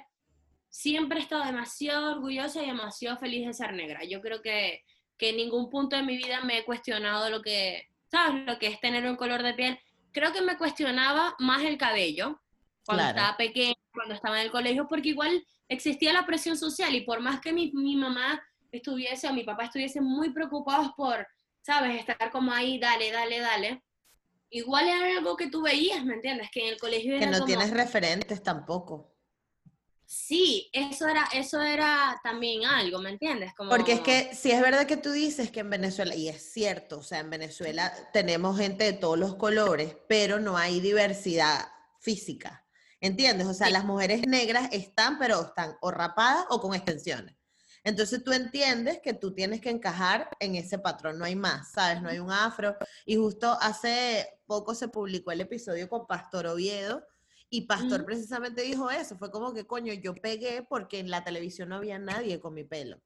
[0.70, 4.06] siempre he estado demasiado orgullosa y demasiado feliz de ser negra.
[4.06, 4.84] Yo creo que,
[5.18, 8.46] que en ningún punto de mi vida me he cuestionado lo que, ¿sabes?
[8.46, 9.78] Lo que es tener un color de piel
[10.18, 12.42] creo que me cuestionaba más el cabello
[12.88, 13.18] cuando Claro.
[13.20, 17.20] estaba pequeña, cuando estaba en el colegio, porque igual existía la presión social y por
[17.20, 21.28] más que mi, mi mamá estuviese o mi papá estuviesen muy preocupados por,
[21.62, 22.00] ¿sabes?
[22.00, 23.84] Estar como ahí, dale, dale, dale.
[24.50, 26.50] Igual era algo que tú veías, ¿me entiendes?
[26.52, 29.14] Que en el colegio Que era no como, tienes referentes tampoco.
[30.06, 33.54] sí, eso era, eso era también algo, ¿me entiendes?
[33.56, 36.54] Como, Porque es que si es verdad que tú dices que en Venezuela, y es
[36.54, 41.68] cierto, o sea, en Venezuela tenemos gente de todos los colores, pero no hay diversidad
[42.00, 42.64] física.
[43.02, 43.48] ¿Entiendes?
[43.48, 47.36] O sea, las mujeres negras están, pero están o rapadas o con extensiones.
[47.84, 52.02] Entonces tú entiendes que tú tienes que encajar en ese patrón, no hay más, ¿sabes?
[52.02, 52.76] No hay un afro.
[53.06, 57.06] Y justo hace poco se publicó el episodio con Pastor Oviedo
[57.50, 61.70] y Pastor precisamente dijo eso, fue como que coño, yo pegué porque en la televisión
[61.70, 63.00] no había nadie con mi pelo,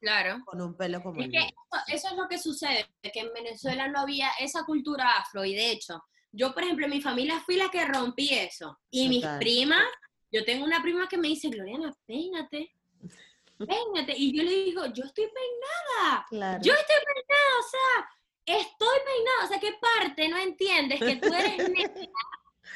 [0.00, 0.44] Claro.
[0.44, 1.48] con un pelo como Es el que mío.
[1.48, 5.54] eso, eso es lo que sucede, que en Venezuela no había esa cultura afro y
[5.56, 6.00] de hecho,
[6.34, 9.38] yo por ejemplo en mi familia fui la que rompí eso y mis Total.
[9.38, 9.86] primas,
[10.32, 12.72] yo tengo una prima que me dice, Gloriana, peínate,
[13.58, 16.62] peínate y yo le digo, yo estoy peinada, Claro.
[16.62, 21.32] yo estoy peinada, o sea, estoy peinada, o sea, ¿qué parte no entiendes que tú
[21.32, 22.08] eres negra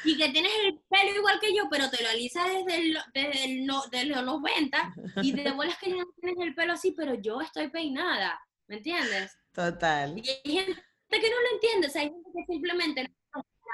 [0.05, 3.43] y que tienes el pelo igual que yo, pero te lo alisas desde, el, desde,
[3.45, 6.91] el no, desde los 90 y de bolas que ya no tienes el pelo así,
[6.91, 9.37] pero yo estoy peinada, ¿me entiendes?
[9.51, 10.17] Total.
[10.17, 13.09] Y hay gente que no lo entiende, o sea, hay gente que simplemente no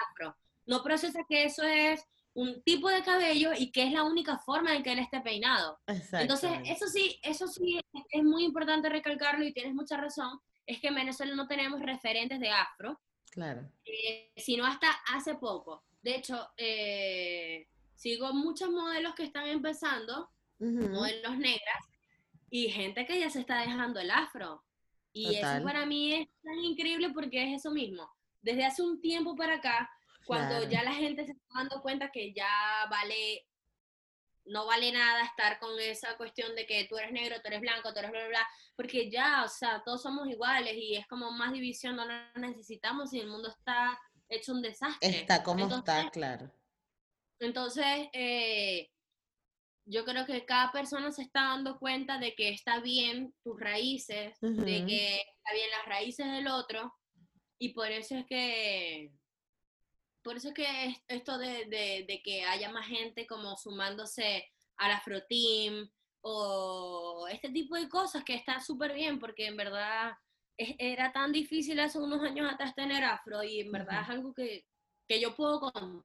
[0.10, 0.36] afro,
[0.66, 4.76] no procesa que eso es un tipo de cabello y que es la única forma
[4.76, 5.80] en que él esté peinado.
[6.12, 7.80] Entonces, eso sí, eso sí
[8.10, 12.40] es muy importante recalcarlo y tienes mucha razón, es que en Venezuela no tenemos referentes
[12.40, 13.00] de afro,
[13.32, 13.70] Claro.
[13.86, 15.84] eh, sino hasta hace poco.
[16.02, 20.30] De hecho, eh, sigo muchos modelos que están empezando,
[20.60, 20.90] Ujú.
[20.90, 21.86] modelos negras,
[22.50, 24.64] y gente que ya se está dejando el afro.
[25.14, 25.58] Y Total.
[25.58, 28.10] eso para mí es tan increíble porque es eso mismo.
[28.46, 29.90] Desde hace un tiempo para acá,
[30.28, 30.70] cuando Claro.
[30.70, 32.48] ya la gente se está dando cuenta que ya
[32.92, 33.48] vale,
[34.46, 37.92] no vale nada estar con esa cuestión de que tú eres negro, tú eres blanco,
[37.92, 41.32] tú eres bla, bla, bla, porque ya, o sea, todos somos iguales y es como
[41.32, 45.10] más división, no la necesitamos y el mundo está hecho un desastre.
[45.10, 46.52] Está como Entonces, está, claro.
[47.40, 48.92] entonces, eh,
[49.86, 54.38] yo creo que cada persona se está dando cuenta de que está bien tus raíces,
[54.42, 56.94] de que está bien las raíces del otro,
[57.60, 59.12] y por eso es que,
[60.24, 64.52] por eso es que es- esto de, de- de que haya más gente como sumándose
[64.78, 65.90] al Afro Team
[66.22, 70.14] o este tipo de cosas que está súper bien, porque en verdad
[70.58, 74.34] es- era tan difícil hace unos años atrás tener afro y en verdad es algo
[74.34, 74.66] que,
[75.08, 76.04] que yo puedo contar.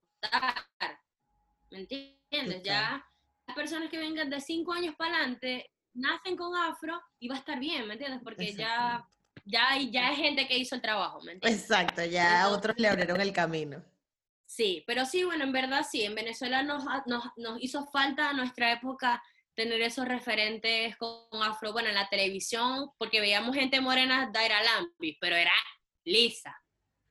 [1.70, 2.18] ¿Me entiendes?
[2.30, 2.62] Total.
[2.62, 3.07] Ya
[3.46, 7.38] las personas que vengan de cinco años para adelante nacen con afro y va a
[7.38, 8.20] estar bien, ¿me entiendes?
[8.22, 9.09] Porque ya,
[9.45, 11.62] ya, hay, ya hay gente que hizo el trabajo, ¿me entiendes?
[11.62, 13.84] Exacto, ya Entonces- otros le abrieron el camino.
[14.47, 18.32] Sí, pero sí, bueno, en verdad sí, en Venezuela nos, nos, nos hizo falta a
[18.32, 19.22] nuestra época
[19.55, 25.16] tener esos referentes con afro, bueno, en la televisión, porque veíamos gente morena, Daira Lambis,
[25.20, 25.53] pero era
[26.05, 26.57] lisa,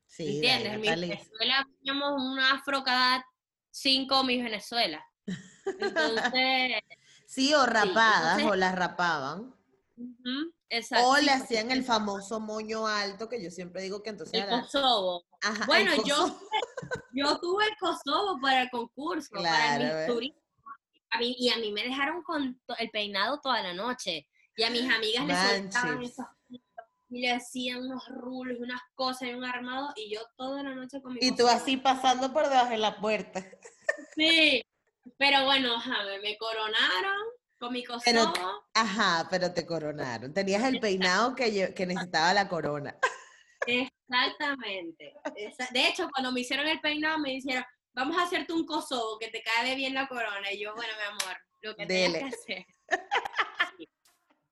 [0.05, 0.73] Sí, ¿entiendes?
[0.73, 0.81] En.
[0.81, 3.25] Venezuela teníamos un afro cada
[3.71, 5.05] cinco mis Venezuela.
[5.79, 6.81] Entonces,
[7.27, 9.55] Sí, o rapadas, entonces- o las rapaban.
[10.69, 11.07] Exacto.
[11.09, 14.61] O le hacían el famoso moño alto, que yo siempre digo que entonces el era-
[14.61, 15.25] Kosovo.
[15.41, 16.39] Ajá, el Bueno, yo,
[17.13, 19.77] yo tuve el Kosovo para el concurso, para.
[19.97, 20.39] Miss Turismo.
[21.11, 24.27] A mí, y a mí me dejaron con el peinado toda la noche.
[24.55, 26.11] Y a mis amigas le soltaban Manches.
[26.11, 26.25] esos
[27.11, 29.91] y le hacían unos rulos y unas cosas y un armado.
[29.95, 31.49] Y yo toda la noche con mi Y tú Kosovo.
[31.61, 33.43] así pasando por debajo de la puerta.
[34.15, 34.63] Sí.
[35.17, 37.17] Pero bueno, ajá, me coronaron
[37.59, 38.33] con mi Pero-.
[38.73, 40.33] Ajá, pero te coronaron.
[40.33, 42.97] Tenías el peinado que, lle- que necesitaba la corona.
[43.67, 45.13] Exactamente.
[45.71, 49.27] De hecho, cuando me hicieron el peinado, me dijeron, vamos a hacerte un Kosovo que
[49.27, 50.51] te cae bien la corona.
[50.51, 52.65] Y yo, bueno, mi amor, lo que tengas que hacer.
[53.77, 53.89] Sí,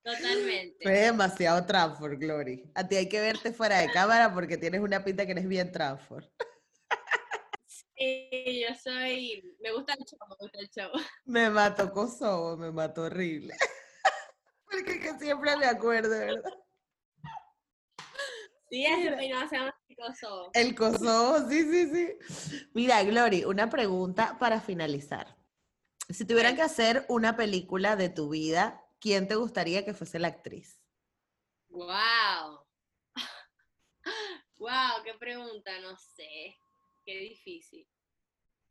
[0.02, 0.78] Totalmente.
[0.82, 2.70] Fue demasiado transfer, Glory.
[2.74, 5.72] A ti hay que verte fuera de cámara porque tienes una pinta que eres bien
[5.72, 6.30] transfer.
[7.98, 10.90] Sí, yo soy, me gusta el show, me gusta el show.
[11.24, 13.54] Me mató Kosovo, me mató horrible.
[14.70, 16.52] Porque es que siempre me acuerdo, ¿verdad?
[18.70, 20.50] Sí, ese peinado se llama Kosovo.
[20.52, 22.66] El Kosovo, sí, sí, sí.
[22.74, 25.36] Mira, Glory, una pregunta para finalizar.
[26.08, 30.28] Si tuvieran que hacer una película de tu vida, ¿quién te gustaría que fuese la
[30.28, 30.80] actriz?
[31.68, 32.64] Wow.
[34.56, 34.68] Wow,
[35.04, 36.56] qué pregunta, no sé.
[37.08, 37.88] Qué difícil.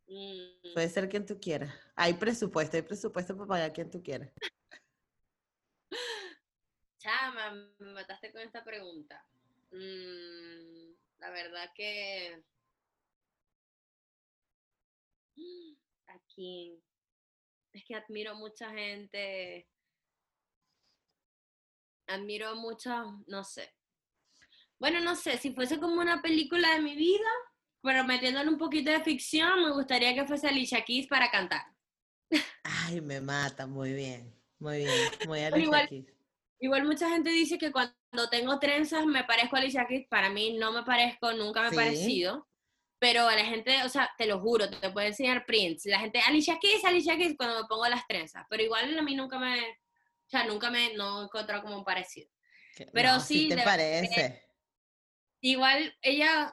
[0.06, 1.74] Mm, Puede ser quien tú quieras.
[1.96, 4.32] Hay presupuesto, hay presupuesto para pagar a quien tú quieras.
[7.00, 9.26] Chama, me mataste con esta pregunta.
[9.72, 12.44] Mm, la verdad que
[16.28, 16.78] King.
[17.72, 19.68] Es que admiro mucha gente.
[22.06, 23.74] Admiro mucho, no sé.
[24.78, 27.28] Bueno, no sé, si fuese como una película de mi vida,
[27.82, 31.62] pero metiéndole un poquito de ficción, me gustaría que fuese Alicia Keys para cantar.
[32.62, 36.06] Ay, me mata, muy bien, muy bien, muy Alicia igual, Keys.
[36.60, 37.94] Igual mucha gente dice que cuando
[38.30, 41.70] tengo trenzas me parezco a Alicia Keys, para mí no me parezco, nunca me he
[41.70, 41.76] Sí.
[41.76, 42.48] parecido.
[43.00, 45.88] Pero la gente, o sea, te lo juro, te puede enseñar Prince.
[45.88, 48.44] La gente, Alicia Keys, Alicia Keys, cuando me pongo las trenzas.
[48.50, 51.84] Pero igual a mí nunca me, o sea, nunca me, no he encontrado como un
[51.84, 52.28] parecido.
[52.92, 54.44] Pero no, sí, te parece.
[55.40, 56.52] Igual ella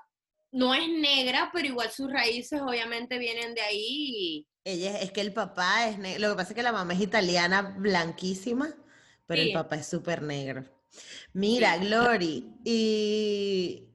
[0.56, 3.78] no es negra, pero igual sus raíces obviamente vienen de ahí.
[3.80, 6.22] y- Ella es que el papá es negro.
[6.22, 8.74] Lo que pasa es que la mamá es italiana, blanquísima,
[9.28, 10.64] pero el papá es súper negro.
[11.34, 13.90] Mira, Glory, y.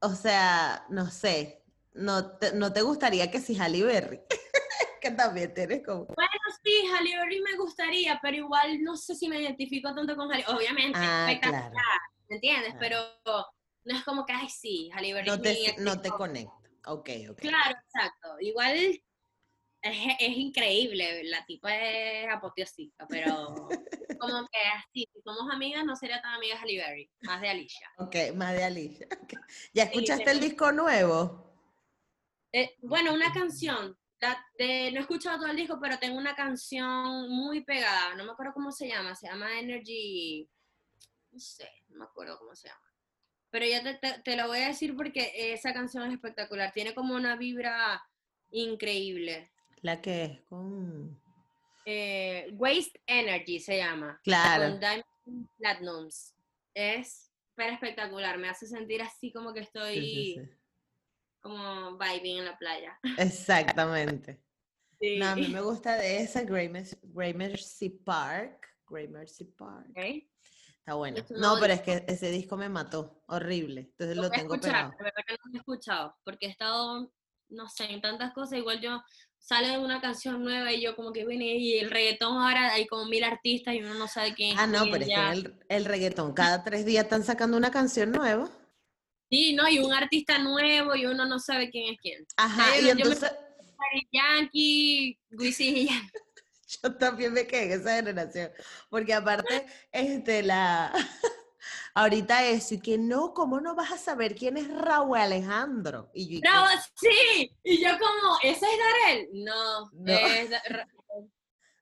[0.00, 1.64] O sea, no sé.
[1.94, 4.20] No te, no te gustaría que si Halle Berry,
[5.00, 6.04] que también tienes como.
[6.04, 6.30] Bueno,
[6.62, 10.44] sí, Halle Berry me gustaría, pero igual no sé si me identifico tanto con Halle.
[10.48, 12.00] Obviamente, Ah, espectacular, claro.
[12.28, 12.74] ¿me entiendes?
[12.74, 12.78] Claro.
[13.24, 13.46] Pero
[13.84, 16.52] no es como que, ay, sí, Halle Berry No te, no te conecta.
[16.86, 17.38] Ok, ok.
[17.40, 18.36] Claro, exacto.
[18.40, 19.00] Igual es,
[19.82, 23.68] es increíble, la tipa es apoteósica, pero
[24.18, 27.88] como que así, si somos amigas, no sería tan amiga Halle Berry, más de Alicia.
[27.98, 29.06] Ok, más de Alicia.
[29.72, 31.48] ¿Ya Sí, escuchaste el disco nuevo?
[32.52, 36.34] Eh, bueno, una canción, la de- no he escuchado todo el disco, pero tengo una
[36.34, 40.48] canción muy pegada, no me acuerdo cómo se llama, se llama Energy,
[41.30, 42.80] no sé, no me acuerdo cómo se llama.
[43.50, 46.94] Pero ya te, te- te lo voy a decir porque esa canción es espectacular, tiene
[46.94, 48.02] como una vibra
[48.50, 49.50] increíble.
[49.82, 51.20] La que es con.
[51.86, 54.20] Eh, Waste Energy se llama.
[54.22, 54.70] Claro.
[54.72, 56.34] Con Diamond Platinums.
[56.74, 57.24] Es
[57.54, 60.50] pero espectacular, me hace sentir así como que estoy Sí, sí, sí.
[61.40, 62.96] como vibing en la playa.
[63.18, 64.40] Exactamente.
[65.00, 65.18] Sí.
[65.18, 68.68] No, a mí me gusta de esa Gramercy, Park.
[68.88, 69.88] Gramercy Park.
[69.90, 70.24] Ok.
[70.88, 73.22] Está un No, pero es que ese disco me mató.
[73.26, 73.80] Horrible.
[73.82, 74.94] Entonces Lo lo tengo escuchar, pegado.
[74.98, 77.12] verdad que no lo he escuchado, porque he estado,
[77.50, 79.02] no sé, en tantas cosas, igual yo
[79.38, 83.06] sale una canción nueva y yo como que viene y el reggaetón ahora hay como
[83.06, 85.84] mil artistas y uno no sabe quién es Ah, no, pero es que el, el
[85.84, 88.50] reggaetón cada tres días están sacando una canción nueva.
[89.30, 92.26] Sí, no, y un artista nuevo y uno no sabe quién es quién.
[92.36, 96.10] Ajá, yo y yo me- entonces Daddy Yankee, Wisin y Yandel.
[96.82, 98.50] yo también me quedé en esa generación.
[98.90, 100.92] Porque aparte, este, la...
[101.94, 106.10] Ahorita eso, y que no, ¿cómo no vas a saber quién es Raúl Alejandro?
[106.14, 106.50] Y yo.
[106.94, 107.50] ¡Sí!
[107.64, 109.28] Y yo como, ¿ese es Darel?
[109.32, 110.12] No, No.
[110.12, 110.50] es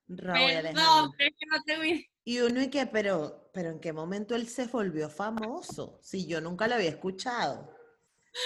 [0.08, 1.14] Raúl Alejandro.
[1.18, 2.02] pero es que no tengo idea.
[2.24, 6.00] Y uno y que, pero, pero ¿en qué momento él se volvió famoso?
[6.02, 7.70] Si yo nunca lo había escuchado.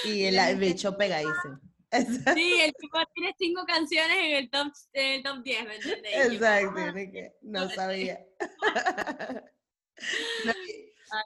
[0.04, 1.60] Y el, el bicho pegadísimo.
[1.90, 5.80] Exacto, Sí, el tipo tiene cinco canciones en el top, en el top 10, ¿me
[5.80, 6.92] yo, exacto, ah,
[7.42, 8.26] no sabía.
[10.46, 10.52] No,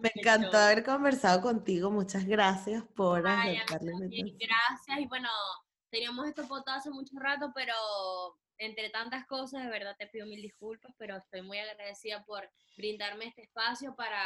[0.01, 1.91] Me encantó haber conversado contigo.
[1.91, 3.59] Muchas gracias por Ay,
[4.09, 4.99] mí gracias.
[4.99, 5.29] Y bueno,
[5.91, 7.75] teníamos esto potado hace mucho rato, pero
[8.59, 13.27] entre tantas cosas, de verdad te pido mil disculpas, pero estoy muy agradecida por brindarme
[13.27, 14.23] este espacio para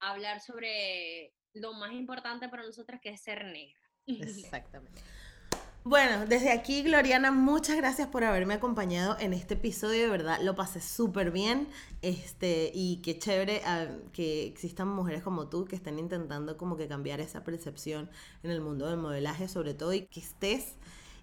[0.00, 3.80] hablar sobre lo más importante para nosotras, que es ser negra.
[4.06, 5.02] Exactamente.
[5.82, 10.02] Bueno, desde aquí, Gloriana, muchas gracias por haberme acompañado en este episodio.
[10.02, 11.68] De verdad, lo pasé súper bien.
[12.02, 16.86] Este, y qué chévere ah, que existan mujeres como tú que estén intentando como que
[16.86, 18.10] cambiar esa percepción
[18.42, 20.74] en el mundo del modelaje, sobre todo, y que estés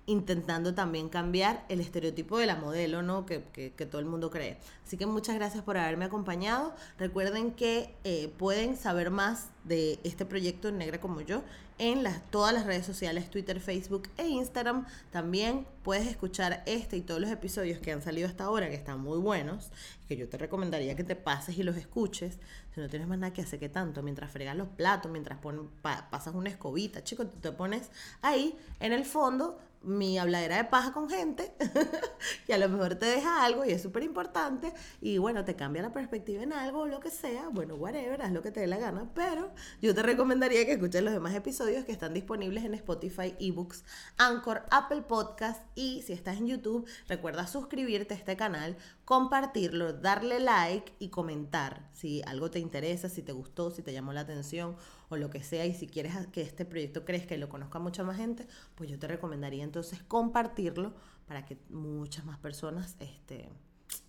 [0.07, 3.25] intentando también cambiar el estereotipo de la modelo, ¿no?
[3.25, 4.57] Que, que- todo el mundo cree.
[4.85, 6.73] Así que muchas gracias por haberme acompañado.
[6.97, 11.43] Recuerden que eh, pueden saber más de este proyecto Negra como yo
[11.79, 14.85] en las, todas las redes sociales, Twitter, Facebook e Instagram.
[15.11, 18.99] También puedes escuchar este y todos los episodios que han salido hasta ahora, que están
[19.01, 19.69] muy buenos,
[20.07, 22.39] que yo te recomendaría que te pases y los escuches.
[22.73, 25.69] Si no tienes más nada que hacer que tanto, mientras fregas los platos, mientras pon-
[25.81, 27.89] pa- pasas una escobita, chico, tú te pones
[28.21, 31.53] ahí en el fondo mi habladera de paja con gente,
[32.45, 35.81] que a lo mejor te deja algo y es súper importante, y bueno, te cambia
[35.81, 38.67] la perspectiva en algo o lo que sea, bueno, whatever, haz lo que te dé
[38.67, 42.73] la gana, pero yo te recomendaría que escuches los demás episodios que están disponibles en
[42.73, 43.83] Spotify, eBooks,
[44.17, 50.39] Anchor, Apple Podcast, y si estás en YouTube, recuerda suscribirte a este canal, compartirlo, darle
[50.39, 54.75] like y comentar si algo te interesa, si te gustó, si te llamó la atención
[55.09, 58.03] o lo que sea, y si quieres que este proyecto crezca y lo conozca mucha
[58.03, 60.93] más gente, pues yo te recomendaría entonces compartirlo
[61.27, 63.49] para que muchas más personas, este,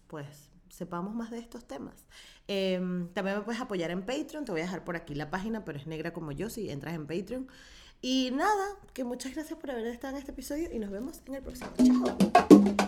[0.06, 2.06] pues, sepamos más de estos temas.
[2.46, 5.64] Em, también me puedes apoyar en Patreon, te voy a dejar por aquí la página,
[5.64, 7.48] pero es negra como yo, si entras en Patreon.
[8.00, 11.34] Y nada, que muchas gracias por haber estado en este episodio y nos vemos en
[11.34, 11.70] el próximo.
[11.76, 12.87] Chao.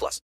[0.01, 0.31] plus.